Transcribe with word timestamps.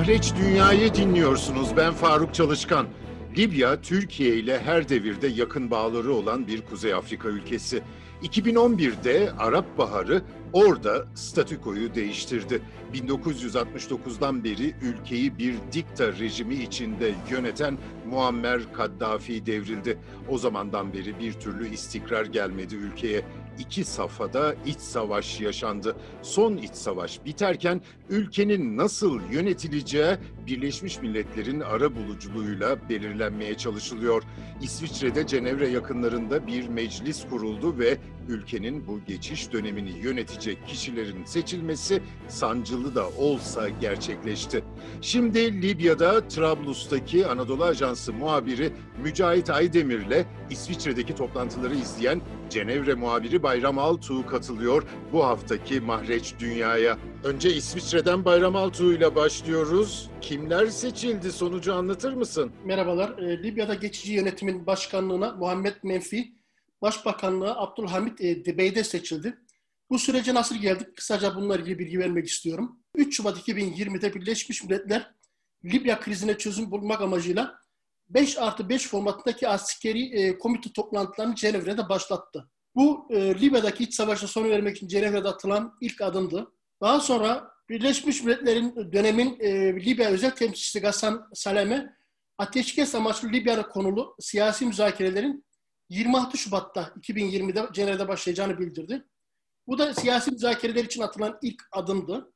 Mahreç 0.00 0.32
Dünya'yı 0.36 0.94
dinliyorsunuz. 0.94 1.76
Ben 1.76 1.92
Faruk 1.92 2.34
Çalışkan. 2.34 2.86
Libya, 3.36 3.80
Türkiye 3.80 4.36
ile 4.36 4.60
her 4.60 4.88
devirde 4.88 5.26
yakın 5.26 5.70
bağları 5.70 6.12
olan 6.12 6.46
bir 6.46 6.62
Kuzey 6.62 6.94
Afrika 6.94 7.28
ülkesi. 7.28 7.82
2011'de 8.22 9.32
Arap 9.38 9.78
Baharı 9.78 10.22
orada 10.52 11.06
statükoyu 11.14 11.94
değiştirdi. 11.94 12.62
1969'dan 12.94 14.44
beri 14.44 14.74
ülkeyi 14.82 15.38
bir 15.38 15.54
dikta 15.72 16.12
rejimi 16.12 16.54
içinde 16.54 17.14
yöneten 17.30 17.78
Muammer 18.06 18.72
Kaddafi 18.72 19.46
devrildi. 19.46 19.98
O 20.28 20.38
zamandan 20.38 20.92
beri 20.92 21.18
bir 21.18 21.32
türlü 21.32 21.68
istikrar 21.68 22.26
gelmedi 22.26 22.74
ülkeye. 22.74 23.22
İki 23.60 23.84
safhada 23.84 24.54
iç 24.66 24.78
savaş 24.78 25.40
yaşandı. 25.40 25.96
Son 26.22 26.56
iç 26.56 26.74
savaş 26.74 27.24
biterken 27.24 27.80
ülkenin 28.08 28.76
nasıl 28.76 29.20
yönetileceği 29.30 30.16
Birleşmiş 30.46 31.02
Milletler'in 31.02 31.60
ara 31.60 31.96
buluculuğuyla 31.96 32.88
belirlenmeye 32.88 33.56
çalışılıyor. 33.56 34.22
İsviçre'de 34.62 35.26
Cenevre 35.26 35.68
yakınlarında 35.68 36.46
bir 36.46 36.68
meclis 36.68 37.28
kuruldu 37.28 37.78
ve 37.78 37.98
ülkenin 38.28 38.86
bu 38.86 39.00
geçiş 39.06 39.52
dönemini 39.52 39.98
yönetecek 39.98 40.66
kişilerin 40.66 41.24
seçilmesi 41.24 42.02
sancılı 42.28 42.94
da 42.94 43.08
olsa 43.08 43.68
gerçekleşti. 43.68 44.64
Şimdi 45.00 45.62
Libya'da 45.62 46.28
Trablus'taki 46.28 47.26
Anadolu 47.26 47.64
Ajansı 47.64 48.12
muhabiri 48.12 48.72
Mücahit 49.02 49.50
Aydemir'le 49.50 50.24
İsviçre'deki 50.50 51.14
toplantıları 51.14 51.74
izleyen 51.74 52.20
Cenevre 52.50 52.94
muhabiri 52.94 53.42
Bayram 53.42 53.78
Altuğ 53.78 54.26
katılıyor 54.26 54.82
bu 55.12 55.24
haftaki 55.24 55.80
Mahreç 55.80 56.34
Dünya'ya. 56.38 56.98
Önce 57.24 57.54
İsviçre'den 57.54 58.24
Bayram 58.24 58.56
Altuğ 58.56 58.92
ile 58.92 59.14
başlıyoruz. 59.14 60.10
Kimler 60.20 60.66
seçildi 60.66 61.32
sonucu 61.32 61.74
anlatır 61.74 62.12
mısın? 62.12 62.52
Merhabalar. 62.64 63.18
E, 63.18 63.42
Libya'da 63.42 63.74
geçici 63.74 64.12
yönetimin 64.12 64.66
başkanlığına 64.66 65.32
Muhammed 65.32 65.74
Menfi, 65.82 66.34
Başbakanlığa 66.82 67.56
Abdülhamit 67.56 68.20
e, 68.20 68.44
Dibeyde 68.44 68.84
seçildi. 68.84 69.38
Bu 69.90 69.98
sürece 69.98 70.34
nasıl 70.34 70.56
geldik? 70.56 70.96
Kısaca 70.96 71.34
bununla 71.34 71.56
ilgili 71.56 71.78
bilgi 71.78 71.98
vermek 71.98 72.26
istiyorum. 72.28 72.80
3 72.94 73.16
Şubat 73.16 73.48
2020'de 73.48 74.14
Birleşmiş 74.14 74.64
Milletler 74.64 75.14
Libya 75.64 76.00
krizine 76.00 76.38
çözüm 76.38 76.70
bulmak 76.70 77.00
amacıyla 77.00 77.60
5 78.10 78.38
artı 78.38 78.68
5 78.68 78.88
formatındaki 78.88 79.48
askeri 79.48 80.18
e, 80.18 80.38
komite 80.38 80.72
toplantılarını 80.72 81.34
Cenevre'de 81.34 81.88
başlattı. 81.88 82.50
Bu 82.74 83.08
e, 83.10 83.40
Libya'daki 83.40 83.84
iç 83.84 83.94
savaşa 83.94 84.26
son 84.26 84.50
vermek 84.50 84.76
için 84.76 84.88
Cenevre'de 84.88 85.28
atılan 85.28 85.76
ilk 85.80 86.00
adımdı. 86.00 86.52
Daha 86.80 87.00
sonra 87.00 87.50
Birleşmiş 87.68 88.22
Milletler'in 88.22 88.92
dönemin 88.92 89.40
e, 89.40 89.74
Libya 89.84 90.10
özel 90.10 90.30
temsilcisi 90.30 90.80
Gassan 90.80 91.28
Saleme 91.34 91.96
ateşkes 92.38 92.94
amaçlı 92.94 93.32
Libya'da 93.32 93.68
konulu 93.68 94.16
siyasi 94.20 94.66
müzakerelerin 94.66 95.44
26 95.88 96.38
Şubat'ta 96.38 96.82
2020'de 96.82 97.68
Cenevre'de 97.72 98.08
başlayacağını 98.08 98.58
bildirdi. 98.58 99.04
Bu 99.66 99.78
da 99.78 99.94
siyasi 99.94 100.30
müzakereler 100.30 100.84
için 100.84 101.02
atılan 101.02 101.38
ilk 101.42 101.62
adımdı. 101.72 102.32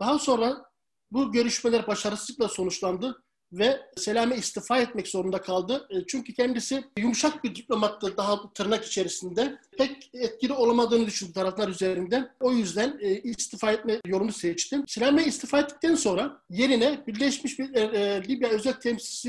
Daha 0.00 0.18
sonra 0.18 0.64
bu 1.10 1.32
görüşmeler 1.32 1.86
başarısızlıkla 1.86 2.48
sonuçlandı 2.48 3.23
ve 3.58 3.80
Selame 3.96 4.36
istifa 4.36 4.78
etmek 4.78 5.08
zorunda 5.08 5.40
kaldı. 5.40 5.88
E, 5.90 6.06
çünkü 6.06 6.34
kendisi 6.34 6.84
yumuşak 6.98 7.44
bir 7.44 7.54
diplomattı 7.54 8.16
daha 8.16 8.52
tırnak 8.52 8.84
içerisinde. 8.84 9.58
Pek 9.78 10.10
etkili 10.14 10.52
olamadığını 10.52 11.06
düşündü 11.06 11.32
taraflar 11.32 11.68
üzerinde. 11.68 12.28
O 12.40 12.52
yüzden 12.52 12.98
e, 13.00 13.20
istifa 13.20 13.72
etme 13.72 14.00
yolunu 14.06 14.32
seçti. 14.32 14.78
Selame 14.86 15.24
istifa 15.24 15.60
ettikten 15.60 15.94
sonra 15.94 16.42
yerine 16.50 17.06
Birleşmiş 17.06 17.58
Milletler 17.58 17.92
e, 17.92 18.28
Libya 18.28 18.48
Özel 18.48 18.72
Temsilcisi 18.72 19.28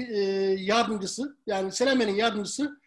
yardımcısı 0.60 1.38
yani 1.48 1.72
Selame'nin 1.72 2.16
yardımcısı 2.16 2.80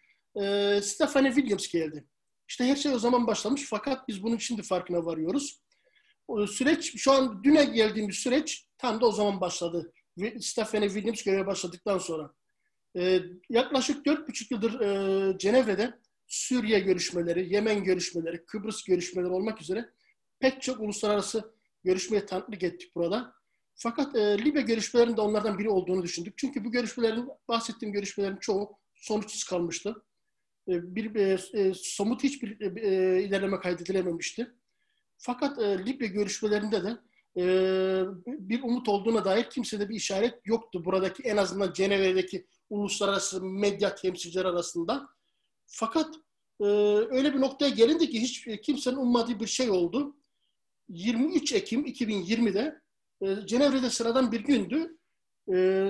Stephanie 0.81 1.33
Williams 1.33 1.67
geldi. 1.67 2.05
İşte 2.49 2.65
her 2.65 2.75
şey 2.75 2.93
o 2.93 2.99
zaman 2.99 3.27
başlamış 3.27 3.65
fakat 3.69 4.07
biz 4.07 4.23
bunun 4.23 4.37
şimdi 4.37 4.61
farkına 4.61 5.05
varıyoruz. 5.05 5.61
O 6.27 6.47
süreç 6.47 6.97
şu 6.97 7.11
an 7.11 7.43
düne 7.43 7.63
geldiğimiz 7.63 8.15
süreç 8.15 8.65
tam 8.77 9.01
da 9.01 9.05
o 9.05 9.11
zaman 9.11 9.41
başladı. 9.41 9.91
Stephanie 10.41 10.89
Williams 10.89 11.23
göreve 11.23 11.45
başladıktan 11.45 11.97
sonra. 11.97 12.33
Ee, 12.97 13.19
yaklaşık 13.49 14.05
dört 14.05 14.27
buçuk 14.29 14.51
yıldır 14.51 14.79
e, 14.79 15.37
Cenevre'de 15.37 15.99
Suriye 16.27 16.79
görüşmeleri, 16.79 17.53
Yemen 17.53 17.83
görüşmeleri, 17.83 18.45
Kıbrıs 18.45 18.83
görüşmeleri 18.83 19.31
olmak 19.31 19.61
üzere 19.61 19.89
pek 20.39 20.61
çok 20.61 20.79
uluslararası 20.79 21.53
görüşmeye 21.83 22.25
tanıklık 22.25 22.63
ettik 22.63 22.95
burada. 22.95 23.33
Fakat 23.75 24.15
e, 24.15 24.45
Libya 24.45 24.61
görüşmelerinde 24.61 25.21
onlardan 25.21 25.59
biri 25.59 25.69
olduğunu 25.69 26.03
düşündük. 26.03 26.37
Çünkü 26.37 26.65
bu 26.65 26.71
görüşmelerin, 26.71 27.29
bahsettiğim 27.47 27.93
görüşmelerin 27.93 28.37
çoğu 28.37 28.77
sonuçsuz 28.95 29.43
kalmıştı. 29.43 30.03
E, 30.67 30.95
bir 30.95 31.15
e, 31.15 31.37
e, 31.53 31.73
somut 31.73 32.23
hiçbir 32.23 32.77
e, 32.77 33.23
ilerleme 33.23 33.59
kaydedilememişti. 33.59 34.51
Fakat 35.17 35.59
e, 35.59 35.85
Libya 35.85 36.07
görüşmelerinde 36.07 36.83
de 36.83 36.97
e, 37.37 37.43
bir 38.25 38.63
umut 38.63 38.89
olduğuna 38.89 39.25
dair 39.25 39.49
kimsede 39.49 39.89
bir 39.89 39.95
işaret 39.95 40.33
yoktu. 40.45 40.85
Buradaki 40.85 41.23
en 41.23 41.37
azından 41.37 41.73
Cenevre'deki 41.73 42.47
uluslararası 42.69 43.43
medya 43.43 43.95
temsilciler 43.95 44.45
arasında. 44.45 45.07
Fakat 45.65 46.15
e, 46.61 46.65
öyle 47.09 47.33
bir 47.33 47.41
noktaya 47.41 47.69
gelindi 47.69 48.09
ki 48.09 48.21
hiç 48.21 48.47
kimsenin 48.63 48.97
ummadığı 48.97 49.39
bir 49.39 49.47
şey 49.47 49.69
oldu. 49.69 50.15
23 50.89 51.53
Ekim 51.53 51.85
2020'de 51.85 52.81
e, 53.21 53.45
Cenevre'de 53.45 53.89
sıradan 53.89 54.31
bir 54.31 54.39
gündü. 54.39 54.97
E, 55.53 55.89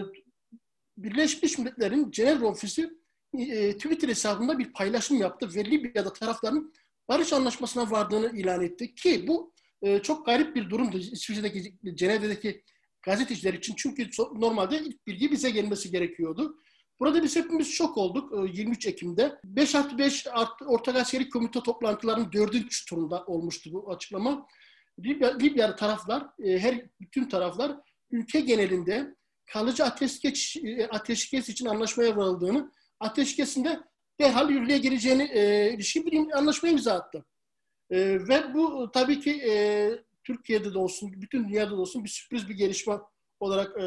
Birleşmiş 0.98 1.58
Milletler'in 1.58 2.12
Cenevre 2.12 2.46
ofisi 2.46 3.00
e, 3.38 3.78
Twitter 3.78 4.08
hesabında 4.08 4.60
bir 4.60 4.74
paylaşım 4.74 5.18
yaptı 5.18 5.50
ve 5.56 5.66
Libya'da 5.66 6.14
tarafların 6.14 6.74
barış 7.10 7.34
anlaşmasına 7.34 7.92
vardığını 7.92 8.38
ilan 8.38 8.62
etti 8.62 8.96
ki 8.96 9.28
bu 9.28 9.54
e, 9.82 10.00
çok 10.02 10.26
garip 10.26 10.56
bir 10.56 10.70
durumdu 10.70 10.98
İsviçre'deki 10.98 11.76
Cenevre'deki 11.96 12.64
gazeteciler 13.02 13.54
için 13.54 13.74
çünkü 13.78 14.10
normalde 14.36 14.80
ilk 14.80 15.08
bilgi 15.08 15.32
bize 15.32 15.50
gelmesi 15.50 15.92
gerekiyordu. 15.92 16.56
Burada 17.00 17.24
biz 17.24 17.36
hepimiz 17.36 17.68
şok 17.68 17.98
olduk 17.98 18.56
23 18.56 18.86
e, 18.86 18.90
Ekim'de. 18.90 19.40
5 19.44 19.76
artı 19.76 19.98
5 19.98 20.28
Ortak 20.66 20.96
Askeri 20.96 21.30
Komite 21.30 21.60
toplantılarının 21.64 22.32
dördüncü 22.32 22.86
turunda 22.86 23.26
olmuştu 23.26 23.70
bu 23.74 23.92
açıklama. 23.92 24.48
Libya, 25.00 25.38
Libya 25.38 25.76
taraflar, 25.76 26.24
her 26.40 26.86
bütün 27.02 27.30
taraflar 27.30 27.76
ülke 28.12 28.40
genelinde 28.40 29.16
kalıcı 29.46 29.84
ateşkes, 29.84 30.56
ateşkes 30.90 31.50
için 31.50 31.66
anlaşmaya 31.66 32.18
varıldığını 32.18 32.72
ateşkesinde 33.00 33.80
derhal 34.20 34.50
yürürlüğe 34.50 34.78
gireceğini 34.78 35.24
e, 35.24 35.74
ilişkin 35.74 36.06
bir 36.06 36.38
anlaşma 36.38 36.70
imza 36.70 36.94
attı. 36.94 37.26
E, 37.90 38.28
ve 38.28 38.54
bu 38.54 38.92
tabii 38.94 39.20
ki 39.20 39.32
e, 39.32 39.92
Türkiye'de 40.24 40.74
de 40.74 40.78
olsun, 40.78 41.22
bütün 41.22 41.50
dünyada 41.50 41.72
da 41.72 41.82
olsun 41.82 42.04
bir 42.04 42.10
sürpriz 42.10 42.50
bir 42.50 42.56
gelişme 42.56 42.98
olarak 43.40 43.82
e, 43.82 43.86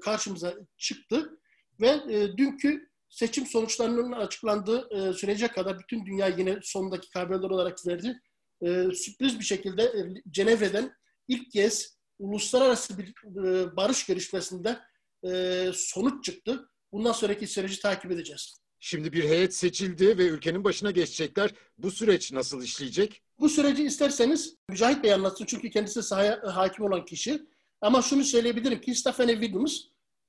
karşımıza 0.00 0.54
çıktı. 0.76 1.38
Ve 1.80 1.88
e, 1.88 2.36
dünkü 2.36 2.88
seçim 3.08 3.46
sonuçlarının 3.46 4.12
açıklandığı 4.12 4.88
e, 4.90 5.12
sürece 5.12 5.48
kadar 5.48 5.78
bütün 5.78 6.06
dünya 6.06 6.28
yine 6.28 6.58
sondaki 6.62 7.08
haberler 7.12 7.50
olarak 7.50 7.86
verdi. 7.86 8.20
E, 8.62 8.90
sürpriz 8.94 9.38
bir 9.38 9.44
şekilde 9.44 9.82
e, 9.82 10.22
Cenevre'den 10.30 10.92
ilk 11.28 11.50
kez 11.50 11.98
uluslararası 12.18 12.98
bir 12.98 13.08
e, 13.44 13.76
barış 13.76 14.06
görüşmesinde 14.06 14.78
e, 15.26 15.70
sonuç 15.74 16.24
çıktı. 16.24 16.70
Bundan 16.92 17.12
sonraki 17.12 17.46
süreci 17.46 17.80
takip 17.80 18.10
edeceğiz. 18.10 18.54
Şimdi 18.80 19.12
bir 19.12 19.24
heyet 19.24 19.54
seçildi 19.54 20.18
ve 20.18 20.26
ülkenin 20.26 20.64
başına 20.64 20.90
geçecekler. 20.90 21.50
Bu 21.78 21.90
süreç 21.90 22.32
nasıl 22.32 22.62
işleyecek? 22.62 23.22
Bu 23.40 23.48
süreci 23.48 23.84
isterseniz 23.84 24.56
Mücahit 24.68 25.04
Bey 25.04 25.12
anlatsın 25.12 25.44
çünkü 25.44 25.70
kendisi 25.70 26.02
sahaya 26.02 26.56
hakim 26.56 26.84
olan 26.84 27.04
kişi. 27.04 27.42
Ama 27.80 28.02
şunu 28.02 28.24
söyleyebilirim 28.24 28.80
ki 28.80 28.94
Stephanie 28.94 29.40
Williams 29.40 29.80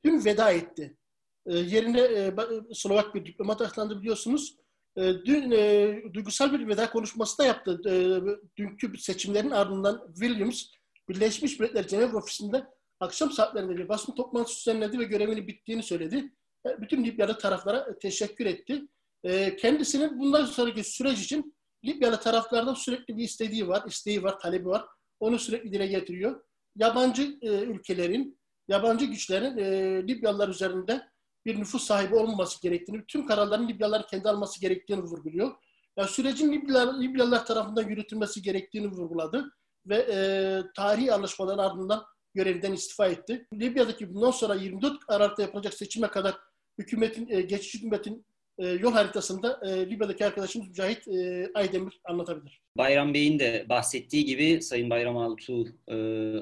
dün 0.05 0.25
veda 0.25 0.51
etti. 0.51 0.97
E, 1.45 1.57
yerine 1.57 2.01
e, 2.01 2.33
Slovak 2.73 3.15
bir 3.15 3.25
diplomat 3.25 3.61
atandı 3.61 4.01
biliyorsunuz. 4.01 4.55
E, 4.97 5.13
dün 5.25 5.51
e, 5.51 6.01
duygusal 6.13 6.53
bir 6.53 6.67
veda 6.67 6.89
konuşması 6.89 7.37
da 7.37 7.45
yaptı. 7.45 7.81
E, 7.85 7.93
dünkü 8.57 8.97
seçimlerin 8.97 9.51
ardından 9.51 10.07
Williams 10.13 10.63
Birleşmiş 11.09 11.59
Milletler 11.59 11.87
Cenevre 11.87 12.15
ofisinde 12.17 12.67
akşam 12.99 13.31
saatlerinde 13.31 13.77
bir 13.77 13.89
basın 13.89 14.15
toplantısı 14.15 14.59
düzenledi 14.59 14.99
ve 14.99 15.03
görevini 15.03 15.47
bittiğini 15.47 15.83
söyledi. 15.83 16.33
E, 16.65 16.81
bütün 16.81 17.03
Libyalı 17.03 17.37
taraflara 17.37 17.99
teşekkür 17.99 18.45
etti. 18.45 18.81
E, 19.23 19.55
kendisinin 19.55 20.19
bundan 20.19 20.45
sonraki 20.45 20.83
süreç 20.83 21.19
için 21.19 21.54
Libyalı 21.85 22.19
taraflardan 22.19 22.73
sürekli 22.73 23.17
bir 23.17 23.23
istediği 23.23 23.67
var, 23.67 23.83
isteği 23.87 24.23
var, 24.23 24.39
talebi 24.39 24.65
var. 24.65 24.85
Onu 25.19 25.39
sürekli 25.39 25.71
dile 25.71 25.87
getiriyor. 25.87 26.41
Yabancı 26.75 27.37
e, 27.41 27.49
ülkelerin, 27.49 28.39
yabancı 28.67 29.05
güçlerin 29.05 29.57
Libyalılar 30.07 30.49
üzerinde 30.49 31.01
bir 31.45 31.59
nüfus 31.59 31.83
sahibi 31.83 32.15
olmaması 32.15 32.61
gerektiğini, 32.61 33.05
tüm 33.07 33.27
kararların 33.27 33.67
Libyalıların 33.67 34.07
kendi 34.07 34.29
alması 34.29 34.61
gerektiğini 34.61 35.01
vurguluyor. 35.01 35.55
Yani 35.97 36.09
sürecin 36.09 36.53
Libyalılar, 36.53 37.01
Libyalılar 37.01 37.45
tarafından 37.45 37.89
yürütülmesi 37.89 38.41
gerektiğini 38.41 38.87
vurguladı 38.87 39.51
ve 39.85 39.97
e, 39.97 40.17
tarihi 40.75 41.13
anlaşmaların 41.13 41.63
ardından 41.63 42.03
görevinden 42.33 42.73
istifa 42.73 43.07
etti. 43.07 43.47
Libya'daki 43.53 44.13
bundan 44.13 44.31
sonra 44.31 44.55
24 44.55 44.97
Aralık'ta 45.07 45.41
yapılacak 45.41 45.73
seçime 45.73 46.07
kadar 46.07 46.35
hükümetin, 46.77 47.27
e, 47.29 47.41
geçici 47.41 47.77
hükümetin 47.77 48.25
e, 48.59 48.67
yol 48.67 48.91
haritasında 48.91 49.59
e, 49.63 49.89
Libya'daki 49.89 50.25
arkadaşımız 50.25 50.67
Mücahit 50.67 51.07
e, 51.07 51.49
Aydemir 51.53 51.99
anlatabilir. 52.03 52.61
Bayram 52.77 53.13
Bey'in 53.13 53.39
de 53.39 53.65
bahsettiği 53.69 54.25
gibi 54.25 54.61
Sayın 54.61 54.89
Bayram 54.89 55.17
Altuğ 55.17 55.67
e, 55.87 55.95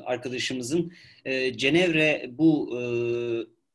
arkadaşımızın 0.05 0.91
e, 1.25 1.57
Cenevre 1.57 2.29
bu 2.29 2.79
e, 2.79 2.83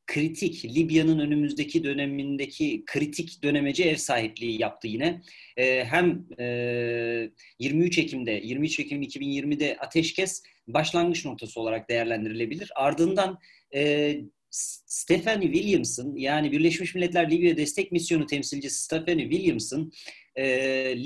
kritik, 0.06 0.64
Libya'nın 0.64 1.19
önümüzdeki 1.19 1.85
dönemindeki 1.85 2.82
kritik 2.87 3.43
dönemece 3.43 3.85
ev 3.85 3.96
sahipliği 3.96 4.61
yaptı 4.61 4.88
yine. 4.88 5.23
E, 5.56 5.84
hem 5.84 6.26
e, 6.38 7.31
23 7.58 7.99
Ekim'de, 7.99 8.41
23 8.44 8.81
Ekim 8.81 9.02
2020'de 9.02 9.76
ateşkes 9.81 10.43
başlangıç 10.69 11.25
noktası 11.25 11.61
olarak 11.61 11.88
değerlendirilebilir. 11.91 12.73
Ardından 12.75 13.38
e, 13.75 14.14
Stephanie 14.50 15.53
Williamson 15.53 16.17
yani 16.17 16.53
Birleşmiş 16.53 16.95
Milletler 16.95 17.31
Libya 17.31 17.56
Destek 17.56 17.93
Misyonu 17.93 18.27
temsilcisi 18.27 18.83
Stephanie 18.83 19.31
Williamson 19.31 19.93
e, 20.37 20.45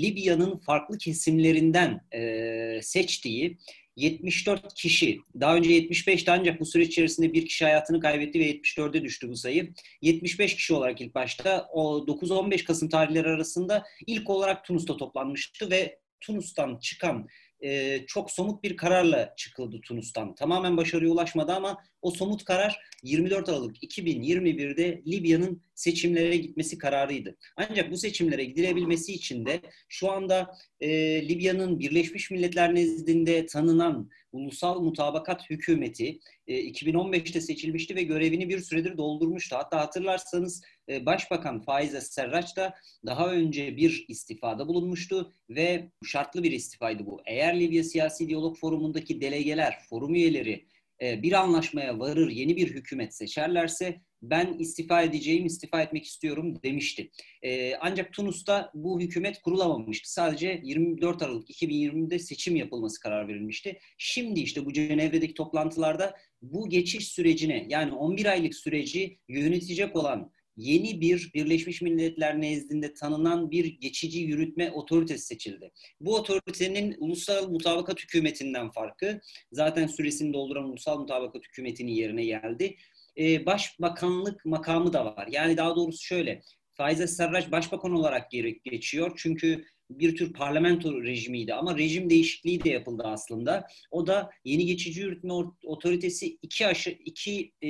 Libya'nın 0.01 0.57
farklı 0.57 0.97
kesimlerinden 0.97 2.01
e, 2.13 2.79
seçtiği 2.81 3.57
74 3.95 4.73
kişi, 4.73 5.19
daha 5.39 5.55
önce 5.55 5.69
75'ti 5.69 6.31
ancak 6.31 6.59
bu 6.59 6.65
süreç 6.65 6.87
içerisinde 6.87 7.33
bir 7.33 7.45
kişi 7.45 7.65
hayatını 7.65 7.99
kaybetti 7.99 8.39
ve 8.39 8.51
74'e 8.51 9.03
düştü 9.03 9.29
bu 9.29 9.35
sayı. 9.35 9.73
75 10.01 10.55
kişi 10.55 10.73
olarak 10.73 11.01
ilk 11.01 11.15
başta 11.15 11.67
o 11.71 11.97
9-15 11.97 12.63
Kasım 12.63 12.89
tarihleri 12.89 13.27
arasında 13.27 13.83
ilk 14.07 14.29
olarak 14.29 14.65
Tunus'ta 14.65 14.97
toplanmıştı 14.97 15.71
ve 15.71 15.99
Tunus'tan 16.21 16.79
çıkan 16.79 17.27
e, 17.63 17.99
çok 18.07 18.31
somut 18.31 18.63
bir 18.63 18.77
kararla 18.77 19.33
çıkıldı 19.37 19.81
Tunus'tan. 19.81 20.35
Tamamen 20.35 20.77
başarıya 20.77 21.11
ulaşmadı 21.11 21.51
ama 21.51 21.83
o 22.01 22.11
somut 22.11 22.43
karar 22.43 22.79
24 23.03 23.49
Aralık 23.49 23.83
2021'de 23.83 25.01
Libya'nın 25.07 25.61
seçimlere 25.75 26.37
gitmesi 26.37 26.77
kararıydı. 26.77 27.37
Ancak 27.57 27.91
bu 27.91 27.97
seçimlere 27.97 28.43
gidilebilmesi 28.43 29.13
için 29.13 29.45
de 29.45 29.61
şu 29.89 30.11
anda 30.11 30.55
e, 30.79 30.89
Libya'nın 31.29 31.79
Birleşmiş 31.79 32.31
Milletler 32.31 32.75
nezdinde 32.75 33.45
tanınan 33.45 34.09
Ulusal 34.33 34.81
Mutabakat 34.81 35.49
Hükümeti 35.49 36.19
e, 36.47 36.59
2015'te 36.59 37.41
seçilmişti 37.41 37.95
ve 37.95 38.03
görevini 38.03 38.49
bir 38.49 38.59
süredir 38.59 38.97
doldurmuştu. 38.97 39.55
Hatta 39.55 39.79
hatırlarsanız 39.79 40.61
e, 40.89 41.05
Başbakan 41.05 41.61
Faize 41.61 42.01
Serraç 42.01 42.57
da 42.57 42.75
daha 43.05 43.31
önce 43.31 43.77
bir 43.77 44.05
istifada 44.07 44.67
bulunmuştu 44.67 45.33
ve 45.49 45.89
şartlı 46.05 46.43
bir 46.43 46.51
istifaydı 46.51 47.05
bu. 47.05 47.21
Eğer 47.25 47.59
Libya 47.59 47.83
Siyasi 47.83 48.29
Diyalog 48.29 48.57
Forumu'ndaki 48.57 49.21
delegeler, 49.21 49.79
forum 49.89 50.15
üyeleri 50.15 50.65
e, 51.01 51.23
bir 51.23 51.33
anlaşmaya 51.33 51.99
varır, 51.99 52.29
yeni 52.29 52.55
bir 52.55 52.69
hükümet 52.69 53.15
seçerlerse 53.15 54.01
ben 54.23 54.55
istifa 54.59 55.01
edeceğim, 55.01 55.45
istifa 55.45 55.81
etmek 55.81 56.05
istiyorum 56.05 56.63
demişti. 56.63 57.11
Ee, 57.41 57.75
ancak 57.75 58.13
Tunus'ta 58.13 58.71
bu 58.73 59.01
hükümet 59.01 59.41
kurulamamıştı. 59.41 60.13
Sadece 60.13 60.61
24 60.63 61.21
Aralık 61.21 61.49
2020'de 61.49 62.19
seçim 62.19 62.55
yapılması 62.55 62.99
karar 62.99 63.27
verilmişti. 63.27 63.79
Şimdi 63.97 64.39
işte 64.39 64.65
bu 64.65 64.73
Cenevre'deki 64.73 65.33
toplantılarda 65.33 66.15
bu 66.41 66.69
geçiş 66.69 67.07
sürecine 67.07 67.65
yani 67.69 67.91
11 67.91 68.25
aylık 68.25 68.55
süreci 68.55 69.19
yönetecek 69.27 69.95
olan 69.95 70.31
yeni 70.57 71.01
bir 71.01 71.31
Birleşmiş 71.33 71.81
Milletler 71.81 72.41
nezdinde 72.41 72.93
tanınan 72.93 73.51
bir 73.51 73.65
geçici 73.65 74.19
yürütme 74.19 74.71
otoritesi 74.71 75.25
seçildi. 75.25 75.71
Bu 75.99 76.15
otoritenin 76.15 76.95
ulusal 76.99 77.49
mutabakat 77.49 77.99
hükümetinden 77.99 78.71
farkı 78.71 79.21
zaten 79.51 79.87
süresini 79.87 80.33
dolduran 80.33 80.69
ulusal 80.69 80.99
mutabakat 80.99 81.43
hükümetinin 81.45 81.91
yerine 81.91 82.25
geldi. 82.25 82.75
Ee, 83.17 83.45
başbakanlık 83.45 84.45
makamı 84.45 84.93
da 84.93 85.05
var. 85.05 85.27
Yani 85.31 85.57
daha 85.57 85.75
doğrusu 85.75 86.03
şöyle, 86.03 86.41
Faize 86.73 87.07
Sarraç 87.07 87.51
başbakan 87.51 87.91
olarak 87.91 88.31
geçiyor. 88.63 89.11
Çünkü 89.15 89.65
bir 89.89 90.15
tür 90.15 90.33
parlamento 90.33 91.03
rejimiydi 91.03 91.53
ama 91.53 91.77
rejim 91.77 92.09
değişikliği 92.09 92.63
de 92.63 92.69
yapıldı 92.69 93.03
aslında. 93.05 93.67
O 93.91 94.07
da 94.07 94.29
yeni 94.45 94.65
geçici 94.65 95.01
yürütme 95.01 95.33
otoritesi 95.65 96.37
iki 96.41 96.67
aşı 96.67 96.89
iki 96.89 97.53
e, 97.61 97.69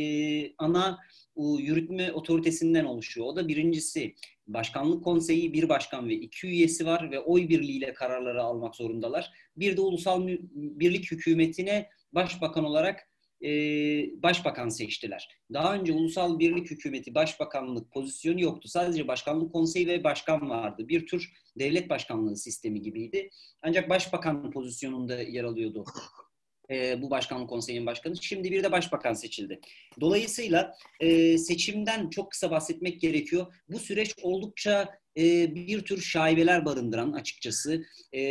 ana 0.57 0.99
yürütme 1.59 2.11
otoritesinden 2.11 2.85
oluşuyor. 2.85 3.27
O 3.27 3.35
da 3.35 3.47
birincisi 3.47 4.15
başkanlık 4.47 5.03
konseyi 5.03 5.53
bir 5.53 5.69
başkan 5.69 6.09
ve 6.09 6.13
iki 6.13 6.47
üyesi 6.47 6.85
var 6.85 7.11
ve 7.11 7.19
oy 7.19 7.49
birliğiyle 7.49 7.93
kararları 7.93 8.43
almak 8.43 8.75
zorundalar. 8.75 9.31
Bir 9.57 9.77
de 9.77 9.81
ulusal 9.81 10.27
birlik 10.53 11.11
hükümetine 11.11 11.89
başbakan 12.11 12.63
olarak 12.63 13.12
e, 13.43 13.49
başbakan 14.23 14.69
seçtiler. 14.69 15.29
Daha 15.53 15.75
önce 15.75 15.93
ulusal 15.93 16.39
birlik 16.39 16.71
hükümeti 16.71 17.15
başbakanlık 17.15 17.91
pozisyonu 17.91 18.41
yoktu. 18.41 18.67
Sadece 18.67 19.07
başkanlık 19.07 19.53
konseyi 19.53 19.87
ve 19.87 20.03
başkan 20.03 20.49
vardı. 20.49 20.87
Bir 20.87 21.07
tür 21.07 21.33
devlet 21.59 21.89
başkanlığı 21.89 22.37
sistemi 22.37 22.81
gibiydi. 22.81 23.29
Ancak 23.61 23.89
başbakan 23.89 24.51
pozisyonunda 24.51 25.21
yer 25.21 25.43
alıyordu 25.43 25.85
e, 26.71 27.01
bu 27.01 27.09
başkanlık 27.09 27.49
konseyinin 27.49 27.85
başkanı. 27.85 28.15
Şimdi 28.21 28.51
bir 28.51 28.63
de 28.63 28.71
başbakan 28.71 29.13
seçildi. 29.13 29.59
Dolayısıyla 30.01 30.75
e, 30.99 31.37
seçimden 31.37 32.09
çok 32.09 32.31
kısa 32.31 32.51
bahsetmek 32.51 33.01
gerekiyor. 33.01 33.53
Bu 33.69 33.79
süreç 33.79 34.13
oldukça 34.21 34.89
e, 35.17 35.55
bir 35.55 35.81
tür 35.81 36.01
şaibeler 36.01 36.65
barındıran 36.65 37.11
açıkçası 37.11 37.85
e, 38.11 38.21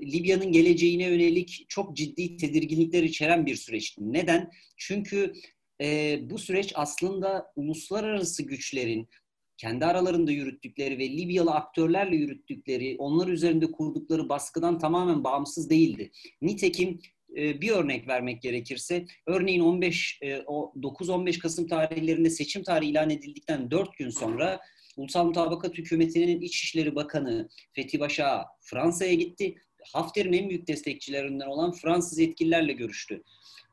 Libya'nın 0.00 0.52
geleceğine 0.52 1.04
yönelik 1.04 1.66
çok 1.68 1.96
ciddi 1.96 2.36
tedirginlikler 2.36 3.02
içeren 3.02 3.46
bir 3.46 3.56
süreçti. 3.56 4.12
Neden? 4.12 4.50
Çünkü 4.76 5.32
e, 5.80 6.18
bu 6.30 6.38
süreç 6.38 6.72
aslında 6.74 7.52
uluslararası 7.56 8.42
güçlerin 8.42 9.08
kendi 9.56 9.84
aralarında 9.84 10.32
yürüttükleri 10.32 10.98
ve 10.98 11.10
Libyalı 11.10 11.50
aktörlerle 11.50 12.16
yürüttükleri, 12.16 12.96
onlar 12.98 13.28
üzerinde 13.28 13.72
kurdukları 13.72 14.28
baskıdan 14.28 14.78
tamamen 14.78 15.24
bağımsız 15.24 15.70
değildi. 15.70 16.10
Nitekim 16.42 17.00
bir 17.28 17.70
örnek 17.70 18.08
vermek 18.08 18.42
gerekirse 18.42 19.06
örneğin 19.26 19.60
15 19.60 20.18
9-15 20.22 21.38
Kasım 21.38 21.66
tarihlerinde 21.66 22.30
seçim 22.30 22.62
tarihi 22.62 22.90
ilan 22.90 23.10
edildikten 23.10 23.70
4 23.70 23.96
gün 23.96 24.10
sonra 24.10 24.60
Ulusal 24.96 25.24
Mutabakat 25.24 25.78
Hükümeti'nin 25.78 26.40
İçişleri 26.40 26.94
Bakanı 26.94 27.48
Fethi 27.72 28.00
Başa 28.00 28.44
Fransa'ya 28.60 29.14
gitti. 29.14 29.54
Hafter'in 29.92 30.32
en 30.32 30.48
büyük 30.48 30.68
destekçilerinden 30.68 31.46
olan 31.46 31.72
Fransız 31.72 32.18
yetkililerle 32.18 32.72
görüştü. 32.72 33.22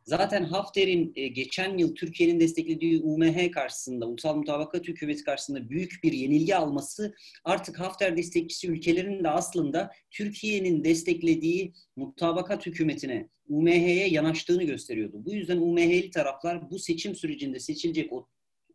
Zaten 0.03 0.43
Hafter'in 0.43 1.13
e, 1.15 1.27
geçen 1.27 1.77
yıl 1.77 1.95
Türkiye'nin 1.95 2.39
desteklediği 2.39 3.01
UMH 3.03 3.51
karşısında, 3.51 4.07
Ulusal 4.07 4.35
Mutabakat 4.35 4.87
Hükümeti 4.87 5.23
karşısında 5.23 5.69
büyük 5.69 5.99
bir 6.03 6.13
yenilgi 6.13 6.55
alması 6.55 7.15
artık 7.43 7.79
Hafter 7.79 8.17
destekçisi 8.17 8.67
ülkelerin 8.67 9.23
de 9.23 9.29
aslında 9.29 9.91
Türkiye'nin 10.11 10.83
desteklediği 10.83 11.73
mutabakat 11.95 12.65
hükümetine, 12.65 13.29
UMH'ye 13.47 14.07
yanaştığını 14.07 14.63
gösteriyordu. 14.63 15.25
Bu 15.25 15.33
yüzden 15.33 15.57
UMH'li 15.57 16.09
taraflar 16.09 16.71
bu 16.71 16.79
seçim 16.79 17.15
sürecinde 17.15 17.59
seçilecek 17.59 18.11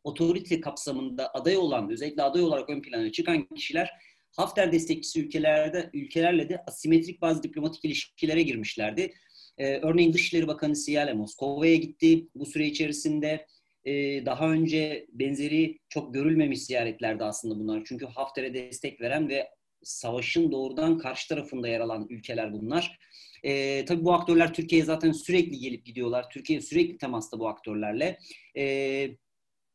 otorite 0.04 0.61
kapsamında 0.61 1.35
aday 1.35 1.56
olan, 1.56 1.90
özellikle 1.90 2.23
aday 2.23 2.42
olarak 2.42 2.71
ön 2.71 2.83
plana 2.83 3.12
çıkan 3.12 3.49
kişiler 3.54 3.90
Hafter 4.37 4.73
destekçisi 4.73 5.21
ülkelerde 5.21 5.90
ülkelerle 5.92 6.49
de 6.49 6.62
asimetrik 6.66 7.21
bazı 7.21 7.42
diplomatik 7.42 7.85
ilişkilere 7.85 8.42
girmişlerdi. 8.42 9.12
Ee, 9.58 9.76
örneğin 9.76 10.12
Dışişleri 10.12 10.48
Bakanı 10.48 10.76
Siyale 10.76 11.12
Moskova'ya 11.12 11.76
gitti 11.76 12.26
bu 12.34 12.46
süre 12.46 12.66
içerisinde. 12.66 13.46
E, 13.84 14.26
daha 14.26 14.50
önce 14.50 15.06
benzeri 15.12 15.78
çok 15.88 16.14
görülmemiş 16.14 16.62
ziyaretlerdi 16.62 17.25
aslında 17.25 17.58
bunlar. 17.58 17.82
Çünkü 17.86 18.06
Hafter'e 18.06 18.54
destek 18.54 19.00
veren 19.00 19.28
ve 19.28 19.48
savaşın 19.82 20.52
doğrudan 20.52 20.98
karşı 20.98 21.28
tarafında 21.28 21.68
yer 21.68 21.80
alan 21.80 22.06
ülkeler 22.10 22.52
bunlar. 22.52 22.98
E, 23.42 23.84
tabii 23.84 24.04
bu 24.04 24.12
aktörler 24.12 24.54
Türkiye'ye 24.54 24.84
zaten 24.84 25.12
sürekli 25.12 25.58
gelip 25.58 25.86
gidiyorlar. 25.86 26.30
Türkiye 26.30 26.60
sürekli 26.60 26.98
temasta 26.98 27.38
bu 27.38 27.48
aktörlerle. 27.48 28.18
E, 28.56 29.08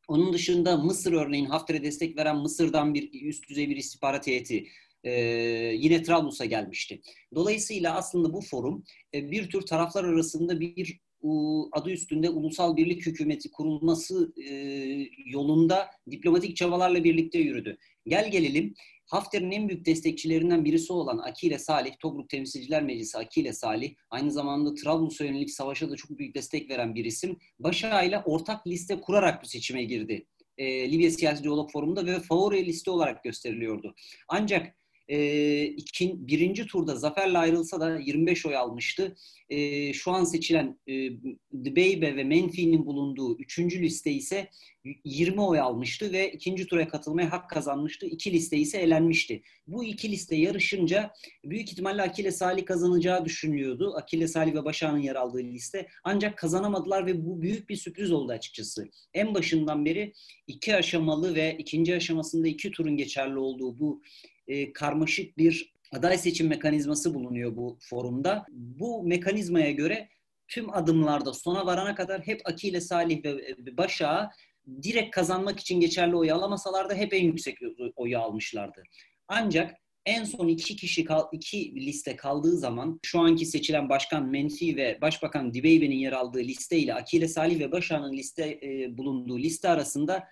onun 0.07 0.33
dışında 0.33 0.77
Mısır 0.77 1.13
örneğin 1.13 1.45
Hafter'e 1.45 1.83
destek 1.83 2.17
veren 2.17 2.37
Mısır'dan 2.37 2.93
bir 2.93 3.21
üst 3.21 3.49
düzey 3.49 3.69
bir 3.69 3.75
istihbarat 3.75 4.27
heyeti 4.27 4.67
e, 5.03 5.11
yine 5.77 6.03
Trablus'a 6.03 6.45
gelmişti. 6.45 7.01
Dolayısıyla 7.35 7.95
aslında 7.95 8.33
bu 8.33 8.41
forum 8.41 8.83
e, 9.13 9.31
bir 9.31 9.49
tür 9.49 9.61
taraflar 9.61 10.03
arasında 10.03 10.59
bir 10.59 10.99
adı 11.71 11.91
üstünde 11.91 12.29
ulusal 12.29 12.77
birlik 12.77 13.05
hükümeti 13.05 13.51
kurulması 13.51 14.33
e, 14.49 14.53
yolunda 15.25 15.89
diplomatik 16.11 16.55
çabalarla 16.55 17.03
birlikte 17.03 17.39
yürüdü. 17.39 17.77
Gel 18.07 18.31
gelelim 18.31 18.73
Hafter'in 19.11 19.51
en 19.51 19.69
büyük 19.69 19.85
destekçilerinden 19.85 20.65
birisi 20.65 20.93
olan 20.93 21.17
Akile 21.17 21.59
Salih, 21.59 21.91
Tobruk 21.99 22.29
Temsilciler 22.29 22.83
Meclisi 22.83 23.17
Akile 23.17 23.53
Salih, 23.53 23.93
aynı 24.09 24.31
zamanda 24.31 24.73
Trablus'a 24.73 25.25
yönelik 25.25 25.51
savaşa 25.51 25.91
da 25.91 25.95
çok 25.95 26.17
büyük 26.17 26.35
destek 26.35 26.69
veren 26.69 26.95
bir 26.95 27.05
isim. 27.05 27.37
Başa 27.59 28.01
ile 28.01 28.19
ortak 28.19 28.67
liste 28.67 29.01
kurarak 29.01 29.43
bu 29.43 29.47
seçime 29.47 29.83
girdi. 29.83 30.27
E, 30.57 30.91
Libya 30.91 31.11
Siyasi 31.11 31.43
Diyalog 31.43 31.71
Forumu'nda 31.71 32.05
ve 32.05 32.19
favori 32.19 32.65
liste 32.65 32.91
olarak 32.91 33.23
gösteriliyordu. 33.23 33.95
Ancak 34.27 34.75
e, 35.07 35.63
ikin, 35.65 36.27
birinci 36.27 36.67
turda 36.67 36.95
zaferle 36.95 37.37
ayrılsa 37.37 37.79
da 37.79 37.99
25 37.99 38.45
oy 38.45 38.57
almıştı. 38.57 39.15
E, 39.49 39.93
şu 39.93 40.11
an 40.11 40.23
seçilen 40.23 40.79
e, 40.87 40.93
Dbeibe 41.53 42.15
ve 42.15 42.23
Menfi'nin 42.23 42.85
bulunduğu 42.85 43.37
üçüncü 43.37 43.81
liste 43.81 44.11
ise 44.11 44.49
20 45.05 45.41
oy 45.41 45.59
almıştı 45.59 46.11
ve 46.11 46.31
ikinci 46.31 46.67
tura 46.67 46.87
katılmaya 46.87 47.31
hak 47.31 47.49
kazanmıştı. 47.49 48.05
İki 48.05 48.33
liste 48.33 48.57
ise 48.57 48.77
elenmişti. 48.77 49.41
Bu 49.67 49.83
iki 49.83 50.11
liste 50.11 50.35
yarışınca 50.35 51.13
büyük 51.45 51.71
ihtimalle 51.71 52.01
Akile 52.01 52.31
Salih 52.31 52.65
kazanacağı 52.65 53.25
düşünülüyordu. 53.25 53.93
Akile 53.95 54.27
Salih 54.27 54.53
ve 54.53 54.65
Başak'ın 54.65 54.97
yer 54.97 55.15
aldığı 55.15 55.43
liste. 55.43 55.87
Ancak 56.03 56.37
kazanamadılar 56.37 57.05
ve 57.05 57.25
bu 57.25 57.41
büyük 57.41 57.69
bir 57.69 57.75
sürpriz 57.75 58.11
oldu 58.11 58.31
açıkçası. 58.31 58.89
En 59.13 59.33
başından 59.33 59.85
beri 59.85 60.13
iki 60.47 60.75
aşamalı 60.75 61.35
ve 61.35 61.55
ikinci 61.59 61.95
aşamasında 61.95 62.47
iki 62.47 62.71
turun 62.71 62.97
geçerli 62.97 63.37
olduğu 63.37 63.79
bu 63.79 64.01
e, 64.51 64.73
karmaşık 64.73 65.37
bir 65.37 65.73
aday 65.91 66.17
seçim 66.17 66.47
mekanizması 66.47 67.13
bulunuyor 67.13 67.55
bu 67.55 67.77
forumda. 67.81 68.45
Bu 68.49 69.03
mekanizmaya 69.03 69.71
göre 69.71 70.09
tüm 70.47 70.73
adımlarda 70.73 71.33
sona 71.33 71.65
varana 71.65 71.95
kadar 71.95 72.21
hep 72.21 72.41
Akile 72.45 72.81
Salih 72.81 73.25
ve 73.25 73.77
Başak'a 73.77 74.29
direkt 74.83 75.15
kazanmak 75.15 75.59
için 75.59 75.79
geçerli 75.79 76.15
oyu 76.15 76.35
alamasalar 76.35 76.89
da 76.89 76.93
hep 76.93 77.13
en 77.13 77.23
yüksek 77.23 77.57
oyu 77.95 78.19
almışlardı. 78.19 78.83
Ancak 79.27 79.75
en 80.05 80.23
son 80.23 80.47
iki 80.47 80.75
kişi 80.75 81.05
kal, 81.05 81.27
iki 81.31 81.75
liste 81.75 82.15
kaldığı 82.15 82.57
zaman 82.57 82.99
şu 83.03 83.19
anki 83.19 83.45
seçilen 83.45 83.89
başkan 83.89 84.25
Menfi 84.25 84.75
ve 84.75 84.97
başbakan 85.01 85.53
Dibeybe'nin 85.53 85.95
yer 85.95 86.11
aldığı 86.11 86.39
liste 86.39 86.77
ile 86.77 86.93
Akile 86.93 87.27
Salih 87.27 87.59
ve 87.59 87.71
Başak'ın 87.71 88.13
liste 88.13 88.59
e, 88.63 88.97
bulunduğu 88.97 89.39
liste 89.39 89.69
arasında 89.69 90.23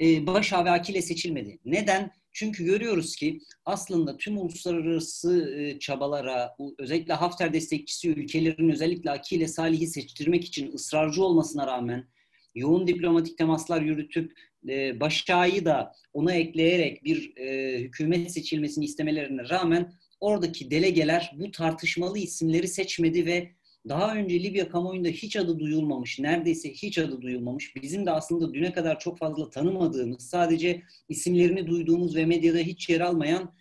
e, 0.00 0.26
Başak 0.26 0.64
ve 0.64 0.70
Akile 0.70 1.02
seçilmedi. 1.02 1.58
Neden? 1.64 2.10
Çünkü 2.32 2.64
görüyoruz 2.64 3.16
ki 3.16 3.40
aslında 3.64 4.16
tüm 4.16 4.38
uluslararası 4.38 5.54
e, 5.56 5.78
çabalara, 5.78 6.56
özellikle 6.78 7.14
Hafter 7.14 7.52
destekçisi 7.52 8.08
ülkelerin 8.08 8.70
özellikle 8.70 9.10
Akile 9.10 9.48
Salih'i 9.48 9.86
seçtirmek 9.86 10.44
için 10.44 10.72
ısrarcı 10.72 11.24
olmasına 11.24 11.66
rağmen 11.66 12.08
yoğun 12.54 12.86
diplomatik 12.86 13.38
temaslar 13.38 13.82
yürütüp 13.82 14.32
e, 14.68 15.00
Başak'ı 15.00 15.64
da 15.64 15.92
ona 16.12 16.34
ekleyerek 16.34 17.04
bir 17.04 17.36
e, 17.36 17.78
hükümet 17.78 18.32
seçilmesini 18.32 18.84
istemelerine 18.84 19.48
rağmen 19.48 19.92
oradaki 20.20 20.70
delegeler 20.70 21.32
bu 21.36 21.50
tartışmalı 21.50 22.18
isimleri 22.18 22.68
seçmedi 22.68 23.26
ve 23.26 23.50
daha 23.88 24.14
önce 24.14 24.42
Libya 24.42 24.68
kamuoyunda 24.68 25.08
hiç 25.08 25.36
adı 25.36 25.58
duyulmamış, 25.58 26.18
neredeyse 26.18 26.72
hiç 26.72 26.98
adı 26.98 27.22
duyulmamış, 27.22 27.76
bizim 27.76 28.06
de 28.06 28.10
aslında 28.10 28.54
düne 28.54 28.72
kadar 28.72 28.98
çok 28.98 29.18
fazla 29.18 29.50
tanımadığımız, 29.50 30.28
sadece 30.28 30.82
isimlerini 31.08 31.66
duyduğumuz 31.66 32.16
ve 32.16 32.26
medyada 32.26 32.58
hiç 32.58 32.88
yer 32.88 33.00
almayan 33.00 33.54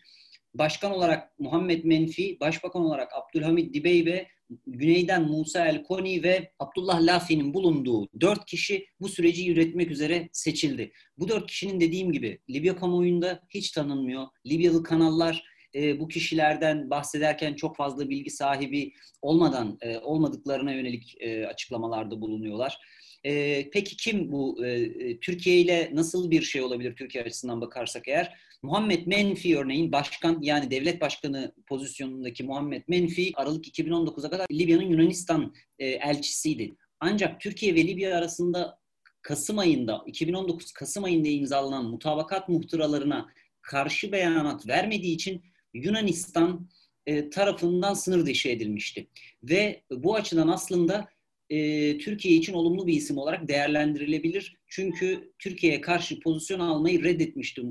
başkan 0.54 0.92
olarak 0.92 1.40
Muhammed 1.40 1.84
Menfi, 1.84 2.38
başbakan 2.40 2.82
olarak 2.82 3.10
Abdülhamid 3.14 3.74
Dibeybe, 3.74 4.28
güneyden 4.68 5.24
Musa 5.24 5.66
El-Koni 5.66 6.24
ve 6.24 6.52
Abdullah 6.60 7.02
Lafi'nin 7.02 7.54
bulunduğu 7.54 8.10
dört 8.22 8.46
kişi 8.46 8.86
bu 9.00 9.10
süreci 9.10 9.44
yürütmek 9.44 9.92
üzere 9.92 10.30
seçildi. 10.32 10.92
Bu 11.18 11.28
dört 11.28 11.48
kişinin 11.48 11.80
dediğim 11.80 12.12
gibi 12.12 12.40
Libya 12.50 12.76
kamuoyunda 12.76 13.44
hiç 13.50 13.72
tanınmıyor. 13.72 14.28
Libyalı 14.46 14.84
kanallar 14.84 15.44
e, 15.76 16.00
bu 16.00 16.08
kişilerden 16.08 16.90
bahsederken 16.90 17.54
çok 17.54 17.76
fazla 17.76 18.10
bilgi 18.10 18.30
sahibi 18.30 18.94
olmadan 19.22 19.78
e, 19.82 19.98
olmadıklarına 19.98 20.74
yönelik 20.74 21.16
e, 21.20 21.48
açıklamalarda 21.48 22.22
bulunuyorlar. 22.22 22.80
E, 23.24 23.70
peki 23.70 23.98
kim 23.98 24.32
bu? 24.32 24.66
E, 24.66 24.70
e, 24.70 25.20
Türkiye 25.20 25.60
ile 25.60 25.90
nasıl 25.94 26.32
bir 26.32 26.42
şey 26.42 26.62
olabilir 26.62 26.96
Türkiye 26.96 27.24
açısından 27.24 27.62
bakarsak 27.62 28.08
eğer? 28.08 28.38
Muhammed 28.62 29.08
Menfi 29.08 29.58
örneğin 29.58 29.92
başkan 29.92 30.40
yani 30.42 30.72
devlet 30.72 31.02
başkanı 31.02 31.54
pozisyonundaki 31.68 32.44
Muhammed 32.44 32.84
Menfi 32.88 33.32
Aralık 33.36 33.68
2019'a 33.68 34.30
kadar 34.30 34.48
Libya'nın 34.52 34.90
Yunanistan 34.90 35.54
e, 35.80 35.88
elçisiydi. 35.88 36.76
Ancak 37.00 37.42
Türkiye 37.42 37.76
ve 37.76 37.88
Libya 37.88 38.18
arasında 38.18 38.80
Kasım 39.22 39.60
ayında 39.60 40.04
2019 40.08 40.72
Kasım 40.72 41.04
ayında 41.04 41.28
imzalanan 41.28 41.86
mutabakat 41.86 42.50
muhtıralarına 42.50 43.30
karşı 43.62 44.12
beyanat 44.12 44.68
vermediği 44.68 45.16
için 45.16 45.44
Yunanistan 45.74 46.70
e, 47.06 47.30
tarafından 47.30 47.94
sınır 47.94 48.26
dışı 48.26 48.50
edilmişti. 48.50 49.08
Ve 49.44 49.82
bu 49.92 50.16
açıdan 50.16 50.48
aslında 50.48 51.10
e, 51.50 51.98
Türkiye 51.98 52.36
için 52.36 52.54
olumlu 52.54 52.88
bir 52.88 52.94
isim 52.94 53.18
olarak 53.18 53.48
değerlendirilebilir. 53.48 54.58
Çünkü 54.68 55.34
Türkiye'ye 55.40 55.82
karşı 55.82 56.20
pozisyon 56.20 56.60
almayı 56.60 57.04
reddetmişti 57.04 57.62
e, 57.62 57.66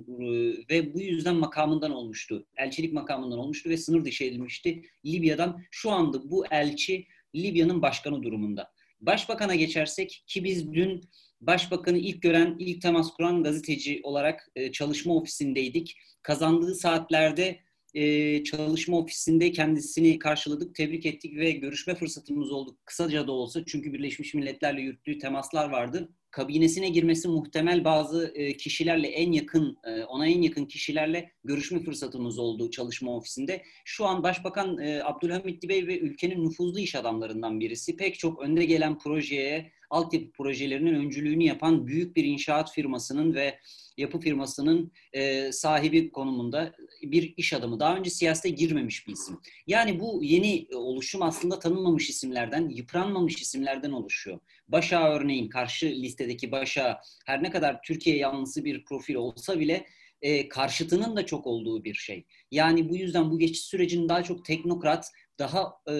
ve 0.70 0.94
bu 0.94 1.00
yüzden 1.00 1.36
makamından 1.36 1.90
olmuştu. 1.90 2.46
Elçilik 2.56 2.92
makamından 2.92 3.38
olmuştu 3.38 3.70
ve 3.70 3.76
sınır 3.76 4.04
dışı 4.04 4.24
edilmişti 4.24 4.82
Libya'dan. 5.06 5.62
Şu 5.70 5.90
anda 5.90 6.30
bu 6.30 6.46
elçi 6.50 7.06
Libya'nın 7.34 7.82
başkanı 7.82 8.22
durumunda. 8.22 8.72
Başbakan'a 9.00 9.54
geçersek 9.54 10.24
ki 10.26 10.44
biz 10.44 10.72
dün 10.72 11.02
Başbakanı 11.40 11.98
ilk 11.98 12.22
gören, 12.22 12.56
ilk 12.58 12.82
temas 12.82 13.12
kuran 13.12 13.42
gazeteci 13.42 14.00
olarak 14.02 14.48
e, 14.56 14.72
çalışma 14.72 15.14
ofisindeydik. 15.14 15.96
Kazandığı 16.22 16.74
saatlerde 16.74 17.60
e, 17.94 18.44
çalışma 18.44 18.98
ofisinde 18.98 19.52
kendisini 19.52 20.18
karşıladık, 20.18 20.74
tebrik 20.74 21.06
ettik 21.06 21.36
ve 21.36 21.50
görüşme 21.50 21.94
fırsatımız 21.94 22.52
oldu. 22.52 22.76
Kısaca 22.84 23.26
da 23.26 23.32
olsa 23.32 23.64
çünkü 23.66 23.92
Birleşmiş 23.92 24.34
Milletler'le 24.34 24.78
yürüttüğü 24.78 25.18
temaslar 25.18 25.70
vardı. 25.70 26.08
Kabinesine 26.30 26.88
girmesi 26.88 27.28
muhtemel 27.28 27.84
bazı 27.84 28.32
e, 28.34 28.56
kişilerle 28.56 29.08
en 29.08 29.32
yakın, 29.32 29.76
e, 29.84 30.04
ona 30.04 30.26
en 30.26 30.42
yakın 30.42 30.64
kişilerle 30.64 31.32
görüşme 31.44 31.82
fırsatımız 31.82 32.38
oldu 32.38 32.70
çalışma 32.70 33.16
ofisinde. 33.16 33.62
Şu 33.84 34.06
an 34.06 34.22
Başbakan 34.22 34.78
e, 34.78 35.04
Abdülhamit 35.04 35.68
Bey 35.68 35.86
ve 35.86 35.98
ülkenin 35.98 36.44
nüfuzlu 36.44 36.78
iş 36.78 36.94
adamlarından 36.94 37.60
birisi. 37.60 37.96
Pek 37.96 38.18
çok 38.18 38.42
önde 38.42 38.64
gelen 38.64 38.98
projeye, 38.98 39.72
altyapı 39.90 40.30
projelerinin 40.30 40.94
öncülüğünü 40.94 41.44
yapan 41.44 41.86
büyük 41.86 42.16
bir 42.16 42.24
inşaat 42.24 42.72
firmasının 42.72 43.34
ve 43.34 43.58
yapı 43.96 44.20
firmasının 44.20 44.92
e, 45.12 45.52
sahibi 45.52 46.10
konumunda 46.10 46.74
bir 47.12 47.34
iş 47.36 47.52
adamı. 47.52 47.80
Daha 47.80 47.96
önce 47.96 48.10
siyasete 48.10 48.48
girmemiş 48.48 49.06
bir 49.08 49.12
isim. 49.12 49.40
Yani 49.66 50.00
bu 50.00 50.20
yeni 50.22 50.66
oluşum 50.74 51.22
aslında 51.22 51.58
tanınmamış 51.58 52.10
isimlerden, 52.10 52.68
yıpranmamış 52.68 53.42
isimlerden 53.42 53.90
oluşuyor. 53.90 54.38
Başa 54.68 55.12
örneğin 55.12 55.48
karşı 55.48 55.86
listedeki 55.86 56.52
Başa 56.52 57.00
her 57.26 57.42
ne 57.42 57.50
kadar 57.50 57.82
Türkiye 57.82 58.16
yanlısı 58.16 58.64
bir 58.64 58.84
profil 58.84 59.14
olsa 59.14 59.60
bile 59.60 59.86
e, 60.22 60.48
karşıtının 60.48 61.16
da 61.16 61.26
çok 61.26 61.46
olduğu 61.46 61.84
bir 61.84 61.94
şey. 61.94 62.24
Yani 62.50 62.88
bu 62.88 62.96
yüzden 62.96 63.30
bu 63.30 63.38
geçiş 63.38 63.60
sürecinin 63.60 64.08
daha 64.08 64.22
çok 64.22 64.44
teknokrat, 64.44 65.12
daha 65.38 65.72
e, 65.90 65.94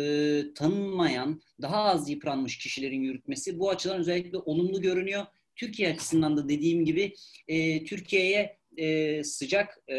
tanınmayan, 0.54 1.40
daha 1.62 1.76
az 1.76 2.10
yıpranmış 2.10 2.58
kişilerin 2.58 3.02
yürütmesi 3.02 3.58
bu 3.58 3.70
açıdan 3.70 3.98
özellikle 3.98 4.38
olumlu 4.38 4.80
görünüyor. 4.80 5.26
Türkiye 5.56 5.92
açısından 5.92 6.36
da 6.36 6.48
dediğim 6.48 6.84
gibi 6.84 7.14
e, 7.48 7.84
Türkiye'ye 7.84 8.57
e, 8.78 9.24
sıcak 9.24 9.78
e, 9.90 9.94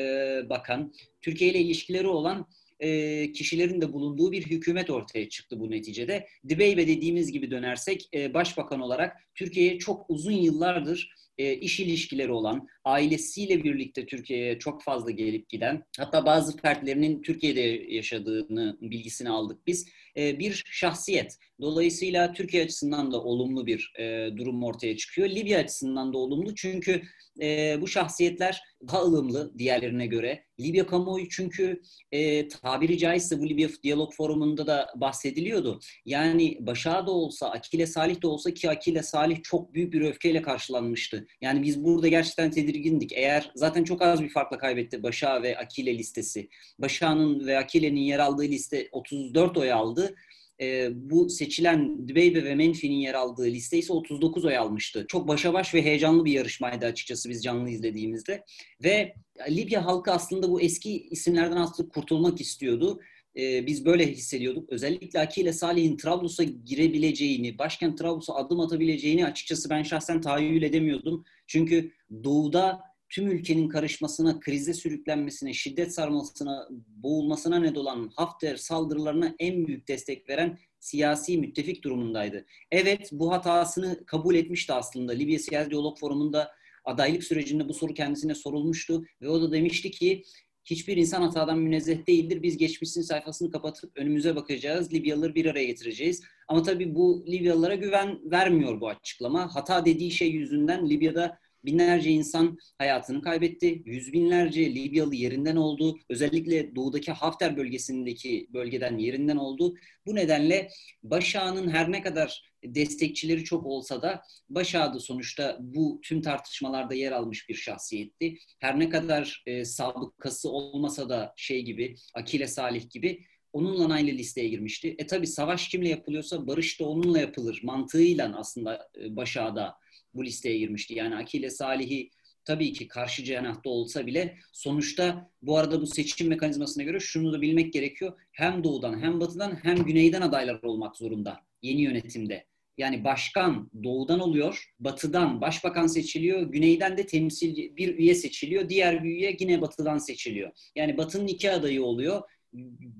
bakan, 0.49 0.93
Türkiye 1.21 1.51
ile 1.51 1.59
ilişkileri 1.59 2.07
olan 2.07 2.47
e, 2.79 3.31
kişilerin 3.31 3.81
de 3.81 3.93
bulunduğu 3.93 4.31
bir 4.31 4.45
hükümet 4.45 4.89
ortaya 4.89 5.29
çıktı 5.29 5.59
bu 5.59 5.71
neticede. 5.71 6.27
Dibeybe 6.49 6.87
dediğimiz 6.87 7.31
gibi 7.31 7.51
dönersek 7.51 8.09
e, 8.13 8.33
başbakan 8.33 8.81
olarak 8.81 9.17
Türkiye'ye 9.35 9.79
çok 9.79 10.05
uzun 10.09 10.31
yıllardır 10.31 11.13
e, 11.39 11.53
iş 11.53 11.79
ilişkileri 11.79 12.31
olan, 12.31 12.67
ailesiyle 12.85 13.63
birlikte 13.63 14.05
Türkiye'ye 14.05 14.59
çok 14.59 14.83
fazla 14.83 15.11
gelip 15.11 15.49
giden, 15.49 15.83
hatta 15.97 16.25
bazı 16.25 16.57
fertlerinin 16.57 17.21
Türkiye'de 17.21 17.61
yaşadığını 17.93 18.77
bilgisini 18.81 19.29
aldık 19.29 19.67
biz. 19.67 19.87
E, 20.17 20.39
bir 20.39 20.63
şahsiyet. 20.71 21.37
Dolayısıyla 21.61 22.33
Türkiye 22.33 22.63
açısından 22.63 23.11
da 23.11 23.23
olumlu 23.23 23.65
bir 23.65 23.93
e, 23.99 24.29
durum 24.37 24.63
ortaya 24.63 24.97
çıkıyor. 24.97 25.29
Libya 25.29 25.59
açısından 25.59 26.13
da 26.13 26.17
olumlu 26.17 26.55
çünkü 26.55 27.01
e, 27.41 27.77
bu 27.81 27.87
şahsiyetler 27.87 28.61
daha 28.87 29.01
ılımlı 29.01 29.57
diğerlerine 29.57 30.07
göre. 30.07 30.43
Libya 30.59 30.87
kamuoyu 30.87 31.29
çünkü 31.29 31.81
e, 32.11 32.47
tabiri 32.47 32.97
caizse 32.97 33.39
bu 33.39 33.49
Libya 33.49 33.69
Diyalog 33.83 34.13
Forumu'nda 34.13 34.67
da 34.67 34.87
bahsediliyordu. 34.95 35.79
Yani 36.05 36.57
Başa 36.59 37.07
da 37.07 37.11
olsa, 37.11 37.49
Akile 37.49 37.87
Salih 37.87 38.21
de 38.21 38.27
olsa 38.27 38.53
ki 38.53 38.69
Akile 38.69 39.03
Salih 39.03 39.43
çok 39.43 39.73
büyük 39.73 39.93
bir 39.93 40.01
öfkeyle 40.01 40.41
karşılanmıştı. 40.41 41.27
Yani 41.41 41.63
biz 41.63 41.83
burada 41.83 42.07
gerçekten 42.07 42.51
tedirgindik. 42.51 43.11
Eğer 43.13 43.51
zaten 43.55 43.83
çok 43.83 44.01
az 44.01 44.23
bir 44.23 44.29
farkla 44.29 44.57
kaybetti 44.57 45.03
Başa 45.03 45.43
ve 45.43 45.57
Akile 45.57 45.97
listesi. 45.97 46.49
Başa'nın 46.79 47.47
ve 47.47 47.57
Akile'nin 47.57 48.01
yer 48.01 48.19
aldığı 48.19 48.43
liste 48.43 48.89
34 48.91 49.57
oy 49.57 49.71
aldı 49.71 50.15
e, 50.61 50.89
bu 50.93 51.29
seçilen 51.29 52.07
Dbeybe 52.07 52.43
ve 52.43 52.55
Menfi'nin 52.55 52.95
yer 52.95 53.13
aldığı 53.13 53.45
liste 53.45 53.77
ise 53.77 53.93
39 53.93 54.45
oy 54.45 54.57
almıştı. 54.57 55.05
Çok 55.07 55.27
başa 55.27 55.53
baş 55.53 55.73
ve 55.73 55.81
heyecanlı 55.81 56.25
bir 56.25 56.31
yarışmaydı 56.31 56.85
açıkçası 56.85 57.29
biz 57.29 57.43
canlı 57.43 57.69
izlediğimizde. 57.69 58.43
Ve 58.83 59.13
Libya 59.49 59.85
halkı 59.85 60.11
aslında 60.11 60.49
bu 60.49 60.61
eski 60.61 61.07
isimlerden 61.07 61.57
aslında 61.57 61.89
kurtulmak 61.89 62.41
istiyordu. 62.41 62.99
Ee, 63.37 63.65
biz 63.67 63.85
böyle 63.85 64.11
hissediyorduk. 64.11 64.69
Özellikle 64.69 65.19
Akile 65.19 65.53
Salih'in 65.53 65.97
Trablus'a 65.97 66.43
girebileceğini, 66.43 67.57
başkent 67.57 67.97
Trablus'a 67.97 68.35
adım 68.35 68.59
atabileceğini 68.59 69.25
açıkçası 69.25 69.69
ben 69.69 69.83
şahsen 69.83 70.21
tahayyül 70.21 70.61
edemiyordum. 70.61 71.25
Çünkü 71.47 71.91
doğuda 72.23 72.88
tüm 73.09 73.27
ülkenin 73.27 73.69
karışmasına, 73.69 74.39
krize 74.39 74.73
sürüklenmesine, 74.73 75.53
şiddet 75.53 75.93
sarmasına, 75.93 76.67
boğulmasına 76.87 77.59
neden 77.59 77.75
olan 77.75 78.11
Hafter 78.15 78.55
saldırılarına 78.55 79.35
en 79.39 79.67
büyük 79.67 79.87
destek 79.87 80.29
veren 80.29 80.57
siyasi 80.79 81.37
müttefik 81.37 81.83
durumundaydı. 81.83 82.45
Evet 82.71 83.09
bu 83.11 83.31
hatasını 83.31 84.05
kabul 84.05 84.35
etmişti 84.35 84.73
aslında. 84.73 85.11
Libya 85.11 85.39
Siyasi 85.39 85.69
Diyalog 85.69 85.99
Forumu'nda 85.99 86.51
adaylık 86.85 87.23
sürecinde 87.23 87.69
bu 87.69 87.73
soru 87.73 87.93
kendisine 87.93 88.35
sorulmuştu 88.35 89.05
ve 89.21 89.29
o 89.29 89.41
da 89.41 89.51
demişti 89.51 89.91
ki 89.91 90.23
hiçbir 90.65 90.97
insan 90.97 91.21
hatadan 91.21 91.59
münezzeh 91.59 92.07
değildir. 92.07 92.43
Biz 92.43 92.57
geçmişin 92.57 93.01
sayfasını 93.01 93.51
kapatıp 93.51 93.97
önümüze 93.97 94.35
bakacağız. 94.35 94.93
Libyalıları 94.93 95.35
bir 95.35 95.45
araya 95.45 95.65
getireceğiz. 95.65 96.23
Ama 96.47 96.63
tabii 96.63 96.95
bu 96.95 97.25
Libyalılara 97.27 97.75
güven 97.75 98.31
vermiyor 98.31 98.81
bu 98.81 98.89
açıklama. 98.89 99.55
Hata 99.55 99.85
dediği 99.85 100.11
şey 100.11 100.31
yüzünden 100.31 100.89
Libya'da 100.89 101.39
Binlerce 101.65 102.09
insan 102.09 102.57
hayatını 102.77 103.21
kaybetti. 103.21 103.81
Yüz 103.85 104.13
binlerce 104.13 104.75
Libyalı 104.75 105.15
yerinden 105.15 105.55
oldu. 105.55 105.99
Özellikle 106.09 106.75
doğudaki 106.75 107.11
Hafter 107.11 107.57
bölgesindeki 107.57 108.47
bölgeden 108.53 108.97
yerinden 108.97 109.37
oldu. 109.37 109.75
Bu 110.05 110.15
nedenle 110.15 110.69
Başak'ın 111.03 111.69
her 111.69 111.91
ne 111.91 112.01
kadar 112.01 112.49
destekçileri 112.63 113.43
çok 113.43 113.65
olsa 113.65 114.01
da 114.01 114.21
Başak'ı 114.49 114.99
sonuçta 114.99 115.57
bu 115.59 115.99
tüm 116.03 116.21
tartışmalarda 116.21 116.93
yer 116.93 117.11
almış 117.11 117.49
bir 117.49 117.55
şahsiyetti. 117.55 118.37
Her 118.59 118.79
ne 118.79 118.89
kadar 118.89 119.43
e, 119.45 119.65
sabıkası 119.65 120.49
olmasa 120.49 121.09
da 121.09 121.33
şey 121.35 121.61
gibi, 121.61 121.95
Akile 122.13 122.47
Salih 122.47 122.89
gibi 122.89 123.25
onunla 123.53 123.93
aynı 123.93 124.09
listeye 124.09 124.49
girmişti. 124.49 124.95
E 124.97 125.07
tabi 125.07 125.27
savaş 125.27 125.67
kimle 125.67 125.89
yapılıyorsa 125.89 126.47
barış 126.47 126.79
da 126.79 126.85
onunla 126.85 127.19
yapılır 127.19 127.61
mantığıyla 127.63 128.39
aslında 128.39 128.89
e, 129.01 129.15
Başak'da 129.15 129.75
bu 130.13 130.25
listeye 130.25 130.57
girmişti. 130.57 130.93
Yani 130.93 131.15
Akile 131.15 131.49
Salih'i 131.49 132.09
tabii 132.45 132.73
ki 132.73 132.87
karşı 132.87 133.23
cenahta 133.23 133.69
olsa 133.69 134.05
bile 134.05 134.37
sonuçta 134.53 135.31
bu 135.41 135.57
arada 135.57 135.81
bu 135.81 135.87
seçim 135.87 136.27
mekanizmasına 136.27 136.83
göre 136.83 136.99
şunu 136.99 137.33
da 137.33 137.41
bilmek 137.41 137.73
gerekiyor. 137.73 138.13
Hem 138.31 138.63
doğudan 138.63 139.01
hem 139.01 139.19
batıdan 139.19 139.59
hem 139.63 139.77
güneyden 139.77 140.21
adaylar 140.21 140.63
olmak 140.63 140.97
zorunda 140.97 141.39
yeni 141.61 141.81
yönetimde. 141.81 142.45
Yani 142.77 143.03
başkan 143.03 143.71
doğudan 143.83 144.19
oluyor, 144.19 144.73
batıdan 144.79 145.41
başbakan 145.41 145.87
seçiliyor, 145.87 146.41
güneyden 146.41 146.97
de 146.97 147.05
temsil 147.05 147.75
bir 147.75 147.97
üye 147.97 148.15
seçiliyor, 148.15 148.69
diğer 148.69 149.03
bir 149.03 149.09
üye 149.09 149.37
yine 149.39 149.61
batıdan 149.61 149.97
seçiliyor. 149.97 150.51
Yani 150.75 150.97
batının 150.97 151.27
iki 151.27 151.51
adayı 151.51 151.83
oluyor, 151.83 152.21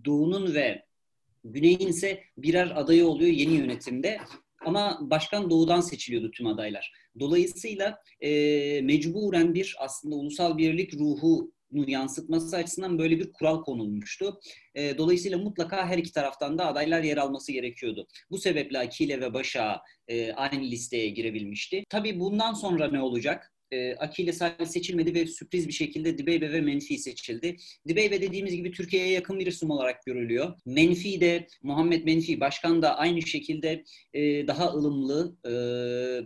doğunun 0.06 0.54
ve 0.54 0.86
güneyin 1.44 1.88
ise 1.88 2.24
birer 2.38 2.72
adayı 2.76 3.08
oluyor 3.08 3.32
yeni 3.32 3.54
yönetimde. 3.54 4.20
Ama 4.66 4.98
başkan 5.02 5.50
doğudan 5.50 5.82
seçiliyordu 5.82 6.32
tüm 6.32 6.48
adaylar. 6.48 6.94
Dolayısıyla 7.20 8.00
e, 8.22 8.30
mecburen 8.82 9.54
bir 9.54 9.76
aslında 9.80 10.16
ulusal 10.16 10.58
birlik 10.58 10.94
ruhu 10.94 11.52
yansıtması 11.72 12.58
açısından 12.58 13.00
böyle 13.00 13.20
bir 13.20 13.32
kural 13.34 13.64
konulmuştu. 13.64 14.40
E, 14.76 14.98
dolayısıyla 14.98 15.38
mutlaka 15.38 15.88
her 15.88 15.98
iki 15.98 16.12
taraftan 16.12 16.58
da 16.58 16.68
adaylar 16.68 17.04
yer 17.04 17.18
alması 17.18 17.52
gerekiyordu. 17.52 18.08
Bu 18.32 18.38
sebeple 18.38 18.80
Akile 18.80 19.22
ve 19.22 19.34
Başa 19.34 19.82
e, 20.08 20.34
aynı 20.34 20.64
listeye 20.64 21.10
girebilmişti. 21.10 21.84
Tabii 21.90 22.20
bundan 22.20 22.54
sonra 22.54 22.92
ne 22.92 23.02
olacak? 23.02 23.54
E, 23.72 23.96
Akile 23.96 24.34
Salih 24.34 24.66
seçilmedi 24.66 25.14
ve 25.14 25.28
sürpriz 25.28 25.68
bir 25.68 25.74
şekilde 25.74 26.18
Dibeybe 26.18 26.52
ve 26.52 26.62
Menfi 26.62 26.98
seçildi. 26.98 27.58
Dibeybe 27.88 28.22
dediğimiz 28.22 28.56
gibi 28.56 28.72
Türkiye'ye 28.72 29.12
yakın 29.12 29.40
bir 29.40 29.48
isim 29.48 29.70
olarak 29.70 30.06
görülüyor. 30.06 30.54
Menfi 30.66 31.22
de 31.22 31.48
Muhammed 31.64 32.06
Menfi 32.06 32.40
başkan 32.40 32.82
da 32.82 32.98
aynı 32.98 33.22
şekilde 33.22 33.84
e, 34.14 34.48
daha 34.48 34.68
ılımlı 34.74 35.36
e, 35.46 35.52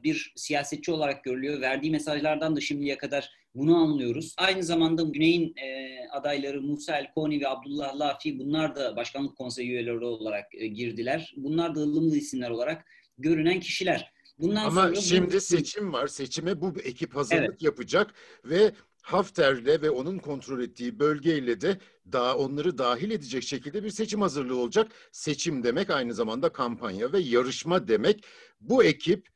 bir 0.04 0.34
siyasetçi 0.36 0.92
olarak 0.92 1.24
görülüyor. 1.24 1.62
Verdiği 1.62 1.92
mesajlardan 1.92 2.56
da 2.56 2.62
şimdiye 2.62 2.98
kadar 2.98 3.30
bunu 3.56 3.78
anlıyoruz. 3.78 4.36
Aynı 4.38 4.64
zamanda 4.64 5.04
Güney'in 5.04 5.54
e, 5.58 5.98
adayları 6.12 6.62
Musa 6.62 6.98
El 6.98 7.12
Koni 7.14 7.42
ve 7.42 7.48
Abdullah 7.48 8.00
Lafi 8.00 8.40
bunlar 8.40 8.76
da 8.76 8.96
başkanlık 8.96 9.38
konseyi 9.38 9.70
üyeleri 9.70 10.06
olarak 10.06 10.46
e, 10.56 10.68
girdiler. 10.68 11.34
Bunlar 11.38 11.76
da 11.76 11.80
ılımlı 11.80 12.18
isimler 12.18 12.50
olarak 12.50 12.86
görünen 13.18 13.60
kişiler. 13.60 14.13
Bundan 14.40 14.66
Ama 14.66 14.82
sonra 14.82 14.96
şimdi 14.96 15.36
bu... 15.36 15.42
seçim 15.42 15.94
var. 15.94 16.08
Seçime 16.08 16.62
bu 16.62 16.74
ekip 16.84 17.16
hazırlık 17.16 17.50
evet. 17.50 17.62
yapacak 17.62 18.14
ve 18.46 18.74
Hafter'le 19.02 19.82
ve 19.82 19.90
onun 19.90 20.20
kontrol 20.20 20.62
ettiği 20.62 21.00
bölgeyle 21.00 21.62
de 21.62 21.80
daha 22.12 22.38
onları 22.38 22.78
dahil 22.78 23.12
edecek 23.12 23.44
şekilde 23.44 23.84
bir 23.84 23.90
seçim 23.90 24.22
hazırlığı 24.22 24.58
olacak. 24.58 24.92
Seçim 25.12 25.64
demek 25.64 25.90
aynı 25.90 26.14
zamanda 26.14 26.50
kampanya 26.50 27.14
ve 27.14 27.20
yarışma 27.20 27.88
demek. 27.88 28.26
Bu 28.62 28.84
ekip 28.84 29.28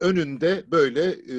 önünde 0.00 0.64
böyle 0.66 1.04
e, 1.10 1.36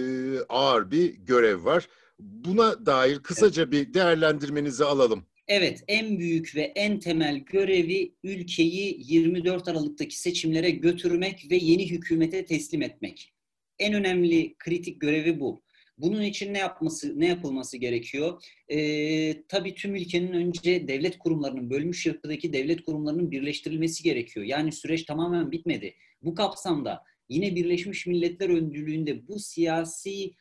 ağır 0.50 0.92
bir 0.92 1.14
görev 1.14 1.66
var. 1.66 1.88
Buna 2.20 2.86
dair 2.86 3.20
kısaca 3.20 3.72
bir 3.72 3.94
değerlendirmenizi 3.94 4.86
alalım. 4.86 5.26
Evet, 5.54 5.84
en 5.88 6.20
büyük 6.20 6.56
ve 6.56 6.62
en 6.62 7.00
temel 7.00 7.38
görevi 7.38 8.16
ülkeyi 8.24 8.96
24 9.00 9.68
Aralık'taki 9.68 10.20
seçimlere 10.20 10.70
götürmek 10.70 11.52
ve 11.52 11.56
yeni 11.56 11.92
hükümete 11.92 12.46
teslim 12.46 12.82
etmek. 12.82 13.34
En 13.80 13.94
önemli 13.94 14.56
kritik 14.60 15.02
görevi 15.02 15.40
bu. 15.40 15.64
Bunun 15.98 16.22
için 16.22 16.54
ne 16.54 16.58
yapması, 16.58 17.20
ne 17.20 17.28
yapılması 17.28 17.78
gerekiyor? 17.78 18.44
Ee, 18.70 19.44
tabii 19.48 19.76
tüm 19.76 19.96
ülkenin 19.96 20.32
önce 20.32 20.88
devlet 20.88 21.18
kurumlarının, 21.18 21.70
bölmüş 21.70 22.06
yapıdaki 22.06 22.54
devlet 22.54 22.84
kurumlarının 22.86 23.32
birleştirilmesi 23.32 24.04
gerekiyor. 24.04 24.46
Yani 24.46 24.72
süreç 24.72 25.04
tamamen 25.04 25.52
bitmedi. 25.52 25.94
Bu 26.22 26.36
kapsamda 26.36 27.04
yine 27.32 27.56
Birleşmiş 27.56 28.08
Milletler 28.08 28.50
öncülüğünde 28.50 29.28
bu 29.28 29.40
siyasi 29.40 30.32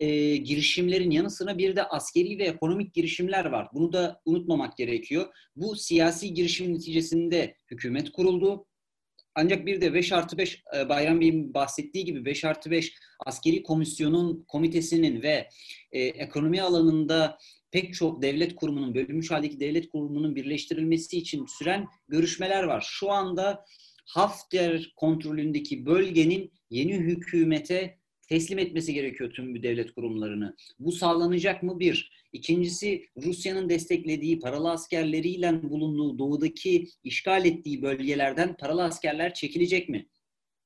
e, 0.00 0.36
girişimlerin 0.36 1.10
yanı 1.10 1.30
sıra 1.30 1.58
bir 1.58 1.76
de 1.76 1.84
askeri 1.84 2.38
ve 2.38 2.44
ekonomik 2.44 2.94
girişimler 2.94 3.44
var. 3.44 3.68
Bunu 3.74 3.92
da 3.92 4.20
unutmamak 4.24 4.76
gerekiyor. 4.76 5.26
Bu 5.56 5.76
siyasi 5.76 6.34
girişim 6.34 6.74
neticesinde 6.74 7.54
hükümet 7.70 8.12
kuruldu. 8.12 8.66
Ancak 9.34 9.66
bir 9.66 9.80
de 9.80 9.94
5 9.94 10.12
artı 10.12 10.38
5 10.38 10.62
e, 10.76 10.88
Bayram 10.88 11.20
Bey'in 11.20 11.54
bahsettiği 11.54 12.04
gibi 12.04 12.24
5 12.24 12.44
artı 12.44 12.70
5 12.70 12.94
askeri 13.26 13.62
komisyonun 13.62 14.44
komitesinin 14.48 15.22
ve 15.22 15.48
e, 15.92 16.00
ekonomi 16.00 16.62
alanında 16.62 17.38
pek 17.70 17.94
çok 17.94 18.22
devlet 18.22 18.54
kurumunun, 18.54 18.94
bölünmüş 18.94 19.30
haldeki 19.30 19.60
devlet 19.60 19.88
kurumunun 19.88 20.36
birleştirilmesi 20.36 21.18
için 21.18 21.46
süren 21.58 21.86
görüşmeler 22.08 22.62
var. 22.62 22.84
Şu 22.90 23.10
anda 23.10 23.64
Hafter 24.10 24.92
kontrolündeki 24.96 25.86
bölgenin 25.86 26.52
yeni 26.70 26.94
hükümete 26.94 27.98
teslim 28.28 28.58
etmesi 28.58 28.94
gerekiyor 28.94 29.30
tüm 29.30 29.54
bu 29.54 29.62
devlet 29.62 29.94
kurumlarını. 29.94 30.56
Bu 30.78 30.92
sağlanacak 30.92 31.62
mı? 31.62 31.80
Bir. 31.80 32.10
İkincisi 32.32 33.06
Rusya'nın 33.16 33.68
desteklediği 33.68 34.40
paralı 34.40 34.70
askerleriyle 34.70 35.62
bulunduğu 35.62 36.18
doğudaki 36.18 36.88
işgal 37.04 37.46
ettiği 37.46 37.82
bölgelerden 37.82 38.56
paralı 38.56 38.82
askerler 38.82 39.34
çekilecek 39.34 39.88
mi? 39.88 40.08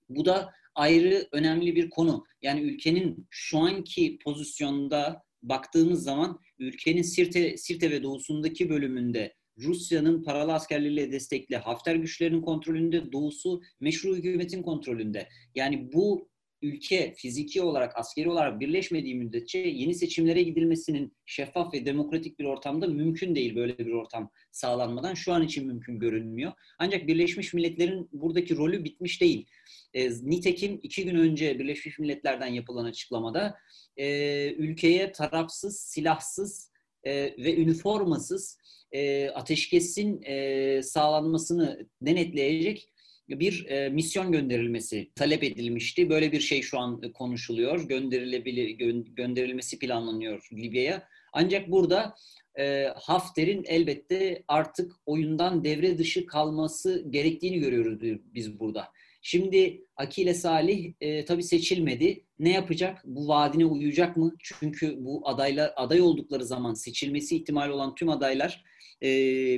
Bu 0.08 0.24
da 0.24 0.52
ayrı 0.74 1.28
önemli 1.32 1.76
bir 1.76 1.90
konu. 1.90 2.24
Yani 2.42 2.60
ülkenin 2.60 3.26
şu 3.30 3.58
anki 3.58 4.18
pozisyonda 4.24 5.22
baktığımız 5.42 6.02
zaman 6.02 6.40
ülkenin 6.58 7.02
Sirte, 7.02 7.56
Sirte 7.56 7.90
ve 7.90 8.02
doğusundaki 8.02 8.68
bölümünde 8.68 9.34
Rusya'nın 9.58 10.22
paralı 10.22 10.52
askerleriyle 10.52 11.12
destekli 11.12 11.56
Hafter 11.56 11.94
güçlerinin 11.94 12.42
kontrolünde, 12.42 13.12
doğusu 13.12 13.62
meşru 13.80 14.16
hükümetin 14.16 14.62
kontrolünde. 14.62 15.28
Yani 15.54 15.92
bu 15.92 16.28
ülke 16.64 17.14
fiziki 17.16 17.62
olarak, 17.62 17.98
askeri 17.98 18.30
olarak 18.30 18.60
birleşmediği 18.60 19.14
müddetçe 19.14 19.58
yeni 19.58 19.94
seçimlere 19.94 20.42
gidilmesinin 20.42 21.16
şeffaf 21.26 21.74
ve 21.74 21.86
demokratik 21.86 22.38
bir 22.38 22.44
ortamda 22.44 22.86
mümkün 22.86 23.34
değil 23.34 23.56
böyle 23.56 23.78
bir 23.78 23.92
ortam 23.92 24.30
sağlanmadan. 24.52 25.14
Şu 25.14 25.32
an 25.32 25.42
için 25.42 25.66
mümkün 25.66 25.98
görünmüyor. 25.98 26.52
Ancak 26.78 27.06
Birleşmiş 27.06 27.54
Milletler'in 27.54 28.08
buradaki 28.12 28.56
rolü 28.56 28.84
bitmiş 28.84 29.20
değil. 29.20 29.46
E, 29.94 30.10
nitekim 30.10 30.80
iki 30.82 31.04
gün 31.04 31.14
önce 31.14 31.58
Birleşmiş 31.58 31.98
Milletler'den 31.98 32.46
yapılan 32.46 32.84
açıklamada 32.84 33.54
e, 33.96 34.52
ülkeye 34.52 35.12
tarafsız, 35.12 35.80
silahsız 35.80 36.73
e, 37.04 37.12
ve 37.38 37.56
üniformasız 37.56 38.58
e, 38.92 39.28
ateşkesin 39.28 40.22
e, 40.22 40.82
sağlanmasını 40.82 41.88
denetleyecek 42.02 42.90
bir 43.28 43.66
e, 43.66 43.88
misyon 43.88 44.32
gönderilmesi 44.32 45.10
talep 45.14 45.44
edilmişti. 45.44 46.10
Böyle 46.10 46.32
bir 46.32 46.40
şey 46.40 46.62
şu 46.62 46.78
an 46.78 47.12
konuşuluyor. 47.12 47.88
Gönderilebilir 47.88 48.68
gö- 48.68 49.14
gönderilmesi 49.14 49.78
planlanıyor 49.78 50.48
Libya'ya. 50.52 51.08
Ancak 51.32 51.70
burada 51.70 52.14
e, 52.58 52.84
Hafter'in 52.96 53.64
elbette 53.66 54.44
artık 54.48 54.92
oyundan 55.06 55.64
devre 55.64 55.98
dışı 55.98 56.26
kalması 56.26 57.06
gerektiğini 57.10 57.58
görüyoruz 57.58 58.18
biz 58.34 58.60
burada. 58.60 58.88
Şimdi 59.26 59.84
Akile 59.96 60.34
Salih 60.34 60.92
e, 61.00 61.24
tabii 61.24 61.42
seçilmedi. 61.42 62.24
Ne 62.38 62.52
yapacak? 62.52 63.02
Bu 63.04 63.28
vaadine 63.28 63.64
uyacak 63.64 64.16
mı? 64.16 64.34
Çünkü 64.38 65.04
bu 65.04 65.28
adaylar 65.28 65.72
aday 65.76 66.00
oldukları 66.00 66.44
zaman 66.44 66.74
seçilmesi 66.74 67.36
ihtimali 67.36 67.72
olan 67.72 67.94
tüm 67.94 68.08
adaylar 68.08 68.64
e, 69.02 69.08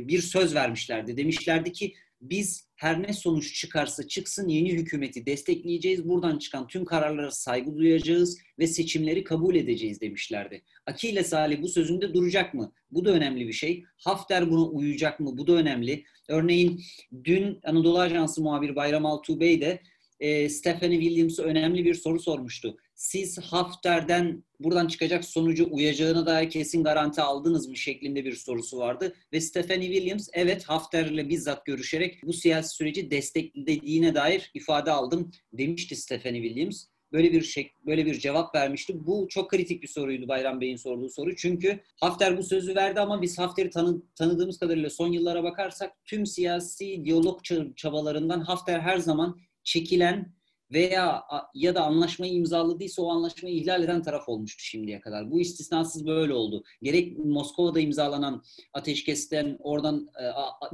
bir 0.09 0.23
söz 0.23 0.55
vermişlerdi. 0.55 1.17
Demişlerdi 1.17 1.73
ki 1.73 1.95
biz 2.21 2.66
her 2.77 3.03
ne 3.03 3.13
sonuç 3.13 3.55
çıkarsa 3.55 4.09
çıksın 4.09 4.49
yeni 4.49 4.73
hükümeti 4.73 5.27
destekleyeceğiz. 5.27 6.09
Buradan 6.09 6.39
çıkan 6.39 6.67
tüm 6.67 6.85
kararlara 6.85 7.31
saygı 7.31 7.77
duyacağız 7.77 8.39
ve 8.59 8.67
seçimleri 8.67 9.25
kabul 9.25 9.55
edeceğiz 9.55 10.01
demişlerdi. 10.01 10.63
Akile 10.87 11.25
Salih 11.25 11.63
bu 11.63 11.69
sözünde 11.69 12.15
duracak 12.15 12.55
mı? 12.55 12.73
Bu 12.91 13.05
da 13.05 13.11
önemli 13.11 13.49
bir 13.49 13.53
şey. 13.53 13.85
Hafter 13.99 14.51
buna 14.51 14.65
uyacak 14.65 15.21
mı? 15.21 15.39
Bu 15.39 15.47
da 15.47 15.53
önemli. 15.53 16.05
Örneğin 16.29 16.83
dün 17.25 17.61
Anadolu 17.65 17.99
Ajansı 17.99 18.43
muhabiri 18.43 18.77
Bayram 18.77 19.07
Altuğ 19.07 19.41
Bey 19.41 19.61
de 19.61 19.81
e, 20.21 20.49
Stephanie 20.49 21.01
Williams'a 21.01 21.43
önemli 21.43 21.85
bir 21.85 21.95
soru 21.95 22.21
sormuştu. 22.21 22.77
Siz 22.97 23.39
Hafter'den 23.39 24.45
buradan 24.61 24.87
çıkacak 24.87 25.25
sonucu 25.25 25.69
uyacağına 25.71 26.27
dair 26.27 26.51
kesin 26.51 26.85
garanti 26.85 27.23
aldınız 27.23 27.69
mı 27.69 27.77
şeklinde 27.77 28.25
bir 28.25 28.35
sorusu 28.35 28.79
vardı. 28.79 29.15
Ve 29.33 29.41
Stephanie 29.41 29.93
Williams 29.93 30.29
evet 30.33 30.65
Hafter'le 30.65 31.29
bizzat 31.29 31.67
görüşerek 31.67 32.21
bu 32.23 32.33
siyasi 32.33 32.75
süreci 32.77 33.11
desteklediğine 33.11 34.15
dair 34.15 34.51
ifade 34.55 34.91
aldım 34.91 35.31
demişti 35.53 35.97
Stephanie 35.97 36.43
Williams. 36.43 36.85
Böyle 37.13 37.33
bir 37.33 37.43
şey, 37.43 37.71
böyle 37.87 38.07
bir 38.07 38.19
cevap 38.19 38.55
vermişti. 38.55 39.07
Bu 39.07 39.27
çok 39.29 39.51
kritik 39.51 39.83
bir 39.83 39.89
soruydu 39.89 40.29
Bayram 40.29 40.61
Bey'in 40.61 40.77
sorduğu 40.77 41.09
soru. 41.09 41.37
Çünkü 41.37 41.81
Hafter 42.01 42.39
bu 42.39 42.43
sözü 42.43 42.75
verdi 42.75 43.01
ama 43.01 43.23
biz 43.23 43.39
Hafter'i 43.39 43.71
tanı, 43.71 44.03
tanıdığımız 44.15 44.59
kadarıyla 44.59 44.91
son 44.91 45.13
yıllara 45.13 45.43
bakarsak 45.43 45.93
tüm 46.05 46.27
siyasi 46.27 47.05
diyalog 47.05 47.41
çabalarından 47.77 48.41
Hafter 48.41 48.81
her 48.81 48.99
zaman 48.99 49.41
çekilen 49.65 50.36
veya 50.73 51.25
ya 51.55 51.75
da 51.75 51.85
anlaşmayı 51.85 52.33
imzaladıysa 52.33 53.03
o 53.03 53.11
anlaşmayı 53.11 53.57
ihlal 53.57 53.83
eden 53.83 54.03
taraf 54.03 54.29
olmuştu 54.29 54.63
şimdiye 54.65 55.01
kadar. 55.01 55.31
Bu 55.31 55.41
istisnasız 55.41 56.07
böyle 56.07 56.33
oldu. 56.33 56.65
Gerek 56.83 57.19
Moskova'da 57.19 57.81
imzalanan 57.81 58.43
ateşkesten 58.73 59.57
oradan 59.61 60.09
e, 60.21 60.25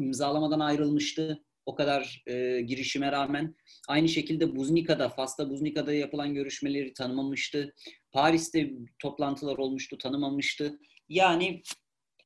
imzalamadan 0.03 0.61
ayrılmıştı. 0.61 1.45
O 1.67 1.75
kadar 1.75 2.23
e, 2.27 2.61
girişime 2.61 3.13
rağmen. 3.13 3.55
Aynı 3.89 4.09
şekilde 4.09 4.57
Buznika'da, 4.57 5.09
Fas'ta 5.09 5.51
Buznika'da 5.51 5.93
yapılan 5.93 6.35
görüşmeleri 6.35 6.95
tanımamıştı. 6.95 7.75
Paris'te 8.13 8.73
toplantılar 8.99 9.59
olmuştu, 9.59 9.99
tanımamıştı. 9.99 10.79
Yani 11.09 11.63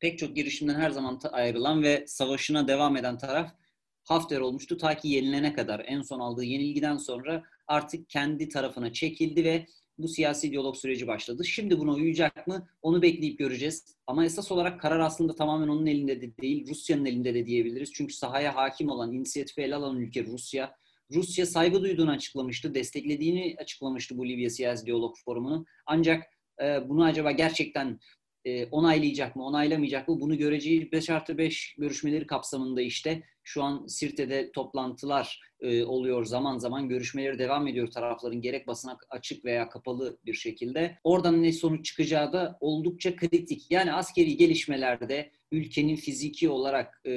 pek 0.01 0.19
çok 0.19 0.37
girişimden 0.37 0.75
her 0.75 0.91
zaman 0.91 1.21
ayrılan 1.33 1.83
ve 1.83 2.05
savaşına 2.07 2.69
devam 2.69 2.97
eden 2.97 3.19
taraf 3.19 3.51
Hafter 4.07 4.41
olmuştu 4.41 4.77
ta 4.77 4.97
ki 4.97 5.09
yenilene 5.09 5.53
kadar. 5.53 5.85
En 5.87 6.03
son 6.03 6.21
aldığı 6.21 6.45
yenilgiden 6.45 6.97
sonra 6.97 7.43
artık 7.67 8.09
kendi 8.09 8.49
tarafına 8.49 8.93
çekildi 8.93 9.45
ve 9.45 9.67
bu 9.99 10.09
siyasi 10.09 10.51
diyalog 10.51 10.77
süreci 10.77 11.07
başladı. 11.07 11.45
Şimdi 11.45 11.79
buna 11.79 11.93
uyacak 11.93 12.47
mı? 12.47 12.69
Onu 12.83 13.03
bekleyip 13.03 13.39
göreceğiz. 13.39 13.97
Ama 14.07 14.25
esas 14.25 14.53
olarak 14.53 14.81
karar 14.81 15.01
aslında 15.01 15.35
tamamen 15.35 15.69
onun 15.69 15.87
elinde 15.87 16.21
de 16.21 16.37
değil, 16.37 16.69
Rusya'nın 16.69 17.05
elinde 17.05 17.35
de 17.35 17.47
diyebiliriz. 17.47 17.93
Çünkü 17.93 18.15
sahaya 18.15 18.55
hakim 18.55 18.89
olan, 18.89 19.13
inisiyatifi 19.13 19.63
ele 19.63 19.75
alan 19.75 19.97
ülke 20.01 20.25
Rusya. 20.25 20.75
Rusya 21.13 21.47
saygı 21.47 21.83
duyduğunu 21.83 22.11
açıklamıştı, 22.11 22.75
desteklediğini 22.75 23.57
açıklamıştı 23.59 24.19
bu 24.19 24.29
Libya 24.29 24.51
Siyasi 24.51 24.87
Diyalog 24.87 25.15
Forumu'nu. 25.25 25.65
Ancak 25.87 26.25
e, 26.63 26.89
bunu 26.89 27.05
acaba 27.05 27.31
gerçekten 27.31 27.99
e, 28.47 28.67
onaylayacak 28.67 29.37
mı, 29.37 29.45
onaylamayacak 29.45 30.09
mı 30.09 30.21
bunu 30.21 30.39
göreceği 30.39 30.93
5 30.93 31.11
artı 31.11 31.39
5 31.39 31.75
görüşmeleri 31.79 32.27
kapsamında 32.27 32.81
işte 32.81 33.23
şu 33.45 33.63
an 33.63 33.87
Sirte'de 33.87 34.53
toplantılar 34.53 35.41
e, 35.61 35.85
oluyor 35.85 36.25
zaman 36.25 36.59
zaman 36.59 36.89
görüşmeleri 36.89 37.39
devam 37.39 37.67
ediyor 37.67 37.89
tarafların 37.91 38.41
gerek 38.41 38.67
basına 38.67 38.99
açık 39.11 39.45
veya 39.45 39.69
kapalı 39.69 40.19
bir 40.27 40.35
şekilde. 40.35 40.99
Oradan 41.05 41.43
ne 41.43 41.53
sonuç 41.53 41.85
çıkacağı 41.85 42.33
da 42.33 42.59
oldukça 42.61 43.17
kritik. 43.17 43.71
Yani 43.71 43.93
askeri 43.93 44.37
gelişmelerde 44.37 45.31
ülkenin 45.53 45.97
fiziki 45.97 46.49
olarak 46.49 47.01
e, 47.07 47.11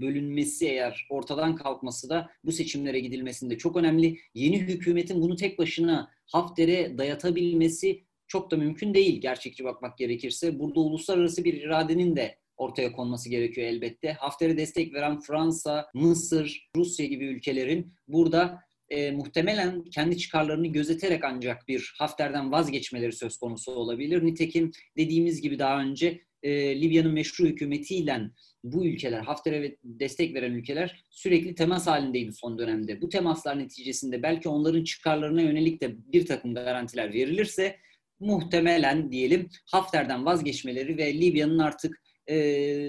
bölünmesi 0.00 0.66
eğer 0.66 1.06
ortadan 1.10 1.56
kalkması 1.56 2.10
da 2.10 2.30
bu 2.44 2.52
seçimlere 2.52 3.00
gidilmesinde 3.00 3.58
çok 3.58 3.76
önemli. 3.76 4.18
Yeni 4.34 4.60
hükümetin 4.60 5.20
bunu 5.20 5.36
tek 5.36 5.58
başına 5.58 6.10
Hafter'e 6.26 6.98
dayatabilmesi 6.98 8.05
çok 8.28 8.50
da 8.50 8.56
mümkün 8.56 8.94
değil 8.94 9.20
gerçekçi 9.20 9.64
bakmak 9.64 9.98
gerekirse. 9.98 10.58
Burada 10.58 10.80
uluslararası 10.80 11.44
bir 11.44 11.54
iradenin 11.54 12.16
de 12.16 12.38
ortaya 12.56 12.92
konması 12.92 13.28
gerekiyor 13.28 13.66
elbette. 13.66 14.12
Hafter'e 14.12 14.56
destek 14.56 14.94
veren 14.94 15.20
Fransa, 15.20 15.86
Mısır, 15.94 16.68
Rusya 16.76 17.06
gibi 17.06 17.24
ülkelerin 17.24 17.94
burada 18.08 18.60
e, 18.88 19.10
muhtemelen 19.10 19.84
kendi 19.84 20.18
çıkarlarını 20.18 20.66
gözeterek 20.66 21.24
ancak 21.24 21.68
bir 21.68 21.94
Hafter'den 21.98 22.52
vazgeçmeleri 22.52 23.12
söz 23.12 23.36
konusu 23.36 23.72
olabilir. 23.72 24.24
Nitekim 24.24 24.70
dediğimiz 24.96 25.40
gibi 25.40 25.58
daha 25.58 25.80
önce 25.80 26.20
e, 26.42 26.80
Libya'nın 26.80 27.12
meşru 27.12 27.46
hükümetiyle 27.46 28.20
bu 28.64 28.86
ülkeler, 28.86 29.20
Hafter'e 29.20 29.76
destek 29.84 30.34
veren 30.34 30.52
ülkeler 30.52 31.04
sürekli 31.10 31.54
temas 31.54 31.86
halindeydi 31.86 32.32
son 32.32 32.58
dönemde. 32.58 33.00
Bu 33.00 33.08
temaslar 33.08 33.58
neticesinde 33.58 34.22
belki 34.22 34.48
onların 34.48 34.84
çıkarlarına 34.84 35.40
yönelik 35.40 35.80
de 35.82 35.96
bir 36.12 36.26
takım 36.26 36.54
garantiler 36.54 37.12
verilirse 37.12 37.76
muhtemelen 38.20 39.12
diyelim 39.12 39.48
Hafter'den 39.70 40.26
vazgeçmeleri 40.26 40.96
ve 40.96 41.14
Libya'nın 41.14 41.58
artık 41.58 42.02
e, 42.26 42.34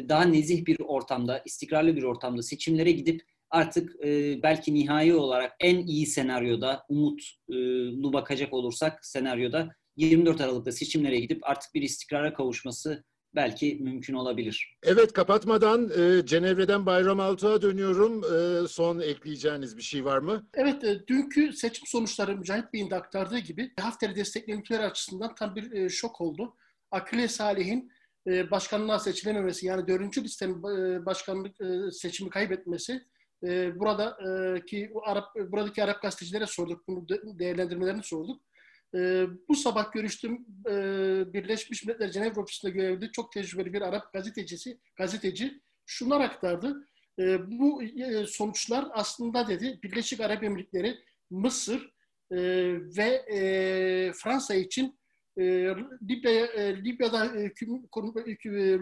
daha 0.10 0.24
nezih 0.24 0.66
bir 0.66 0.80
ortamda, 0.80 1.42
istikrarlı 1.46 1.96
bir 1.96 2.04
ortamda 2.04 2.42
seçimlere 2.42 2.92
gidip 2.92 3.22
artık 3.50 4.06
e, 4.06 4.44
belki 4.44 4.74
nihai 4.74 5.13
olarak 5.13 5.56
en 5.60 5.88
iyi 5.88 6.06
senaryoda, 6.06 6.86
umutlu 6.90 8.13
bakacak 8.13 8.54
olursak 8.54 9.06
senaryoda 9.06 9.70
24 9.96 10.42
Aralık'ta 10.42 10.72
seçimlere 10.72 11.20
gidip 11.20 11.50
artık 11.50 11.74
bir 11.74 11.82
istikrara 11.82 12.34
kavuşması 12.34 13.04
belki 13.38 13.78
mümkün 13.82 14.13
olabilir. 14.13 14.78
Evet 14.84 15.13
kapatmadan 15.13 15.89
e, 15.89 16.26
Cenevre'den 16.26 16.86
Bayram 16.86 17.19
Altuğ'a 17.19 17.62
dönüyorum. 17.62 18.23
E, 18.23 18.67
son 18.67 19.00
ekleyeceğiniz 19.00 19.78
bir 19.78 19.82
şey 19.82 20.06
var 20.06 20.17
mı? 20.17 20.47
Evet 20.54 20.84
e, 20.84 21.08
dünkü 21.08 21.54
seçim 21.54 21.88
sonuçları 21.88 22.38
Mücahit 22.38 22.73
Bey'in 22.73 22.89
de 22.89 22.95
aktardığı 22.95 23.39
gibi 23.39 23.71
Hafter'i 23.80 24.15
destekleyen 24.15 24.60
ülkeler 24.60 24.84
açısından 24.84 25.36
tam 25.36 25.56
bir 25.56 25.71
e, 25.71 25.89
şok 25.89 26.21
oldu. 26.21 26.56
Akile 26.91 27.28
Salih'in 27.28 27.91
e, 28.28 28.52
başkanlığa 28.52 29.00
seçilememesi 29.00 29.65
yani 29.65 29.88
dördüncü 29.88 30.23
listenin 30.23 30.58
e, 30.58 31.06
başkanlık 31.06 31.62
e, 31.62 31.91
seçimi 31.91 32.30
kaybetmesi 32.30 33.04
e, 33.43 33.80
burada 33.80 34.17
e, 34.28 34.65
ki 34.65 34.91
Arap 35.06 35.36
buradaki 35.36 35.84
Arap 35.84 36.02
gazetecilere 36.02 36.45
sorduk 36.45 36.88
bunu 36.88 37.10
de, 37.10 37.21
değerlendirmelerini 37.39 38.04
sorduk. 38.04 38.41
E, 38.95 39.26
bu 39.50 39.56
sabah 39.56 39.91
görüştüm 39.91 40.45
e, 40.65 40.73
Birleşmiş 41.34 41.86
Milletler 41.86 42.12
Cenevre 42.12 42.39
Ofisi'nde 42.39 42.71
görevli 42.71 43.12
çok 43.12 43.32
tecrübeli 43.32 43.73
bir 43.73 43.82
Arap 43.82 44.13
gazetecisi 44.13 44.80
gazeteci 44.95 45.62
şunlar 45.86 46.21
aktardı. 46.21 46.88
E, 47.19 47.52
bu 47.60 47.84
e, 47.84 48.26
sonuçlar 48.26 48.88
aslında 48.93 49.47
dedi 49.47 49.80
Birleşik 49.84 50.19
Arap 50.19 50.43
Emirlikleri, 50.43 50.97
Mısır 51.30 51.93
e, 52.32 52.38
ve 52.97 53.26
e, 53.34 54.12
Fransa 54.13 54.56
için 54.56 55.00
e, 55.38 55.43
Libya'ya 56.10 56.45
e, 56.45 56.84
Libya'da 56.86 57.26
hüküm 57.26 57.88
kurma, 57.88 58.13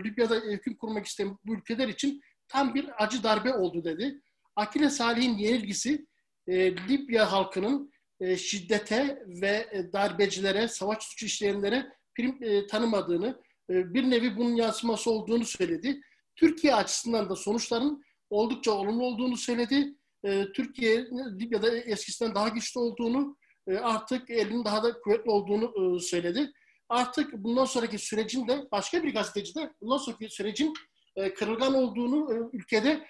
Libya'da 0.04 0.36
hüküm 0.36 0.76
kurmak 0.76 1.06
isteyen 1.06 1.38
bu 1.46 1.56
ülkeler 1.56 1.88
için 1.88 2.22
tam 2.48 2.76
bir 2.76 3.04
acı 3.04 3.24
darbe 3.24 3.54
oldu 3.54 3.84
dedi. 3.84 4.22
Akile 4.56 4.90
Salih'in 4.90 5.38
yenilgisi 5.38 6.06
e, 6.48 6.72
Libya 6.72 7.32
halkının 7.32 7.92
e, 8.20 8.38
şiddete 8.38 9.24
ve 9.28 9.68
e, 9.72 9.94
darbecilere, 9.94 10.68
savaş 10.68 11.04
suçu 11.04 11.26
işleyenlere 11.26 11.86
prim 12.16 12.44
e, 12.44 12.68
tanımadığını, 12.68 13.42
e, 13.70 13.94
bir 13.94 14.10
nevi 14.10 14.38
bunun 14.38 14.56
yansıması 14.56 15.12
olduğunu 15.12 15.46
söyledi. 15.46 16.02
Türkiye 16.36 16.76
açısından 16.76 17.30
da 17.30 17.36
sonuçların 17.36 18.04
oldukça 18.30 18.72
olumlu 18.72 19.04
olduğunu 19.06 19.38
söyledi. 19.38 19.96
E, 20.24 20.52
Türkiye 20.52 21.06
Libya'da 21.40 21.78
eskisinden 21.78 22.36
daha 22.36 22.50
güçlü 22.50 22.80
olduğunu, 22.80 23.38
e, 23.68 23.78
artık 23.78 24.30
elinin 24.30 24.66
daha 24.66 24.84
da 24.84 25.00
kuvvetli 25.00 25.32
olduğunu 25.32 25.96
e, 25.96 26.00
söyledi. 26.00 26.52
Artık 26.90 27.34
bundan 27.34 27.66
sonraki 27.66 27.98
sürecin 27.98 28.48
de 28.48 28.68
başka 28.72 29.04
bir 29.04 29.14
gazeteci 29.14 29.56
de 29.56 29.74
bundan 29.82 29.98
sonraki 29.98 30.30
sürecin 30.30 30.74
e, 31.16 31.34
kırılgan 31.34 31.74
olduğunu 31.74 32.50
ülkede 32.54 33.08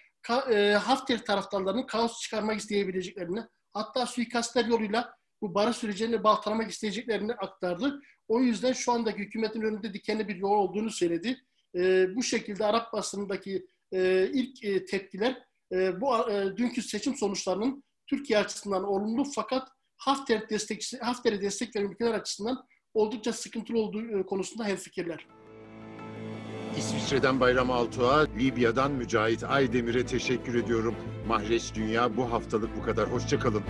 Hafter 0.82 1.26
taraftarlarının 1.26 1.86
kaos 1.86 2.22
çıkarmak 2.22 2.60
isteyebileceklerini 2.60 3.40
hatta 3.76 4.06
suikastler 4.06 4.66
yoluyla 4.66 5.16
bu 5.42 5.56
barış 5.56 5.78
sürecini 5.78 6.24
baltalamak 6.24 6.72
isteyeceklerini 6.72 7.34
aktardı. 7.34 8.02
O 8.28 8.40
yüzden 8.40 8.74
şu 8.74 8.92
andaki 8.92 9.20
hükümetin 9.20 9.62
önünde 9.62 9.94
dikenli 9.94 10.28
bir 10.28 10.36
yol 10.36 10.52
olduğunu 10.52 10.92
söyledi. 10.92 11.38
bu 12.16 12.24
şekilde 12.24 12.66
Arap 12.66 12.94
basınındaki 12.94 13.68
ilk 14.34 14.88
tepkiler 14.88 15.44
bu 15.72 16.12
dünkü 16.58 16.82
seçim 16.82 17.16
sonuçlarının 17.16 17.84
Türkiye 18.08 18.40
açısından 18.40 18.84
olumlu 18.84 19.24
fakat 19.24 19.68
Hafter 19.98 20.50
destekçisi, 20.50 20.98
Hafter'e 21.00 21.42
destek 21.42 21.76
veren 21.76 21.86
ülkeler 21.86 22.14
açısından 22.14 22.66
oldukça 22.94 23.34
sıkıntılı 23.34 23.80
olduğu 23.80 24.20
e, 24.20 24.26
konusunda 24.26 24.66
hemfikirler. 24.66 25.28
İsviçre'den 26.78 27.40
Bayram 27.40 27.72
Altuğ'a, 27.72 28.20
Libya'dan 28.20 28.92
Mücahit 28.92 29.44
Aydemir'e 29.44 30.06
teşekkür 30.06 30.56
ediyorum. 30.56 30.96
Mahreç 31.28 31.76
Dünya 31.76 32.18
bu 32.18 32.32
haftalık 32.32 32.78
bu 32.78 32.82
kadar. 32.86 33.12
Hoşçakalın. 33.12 33.64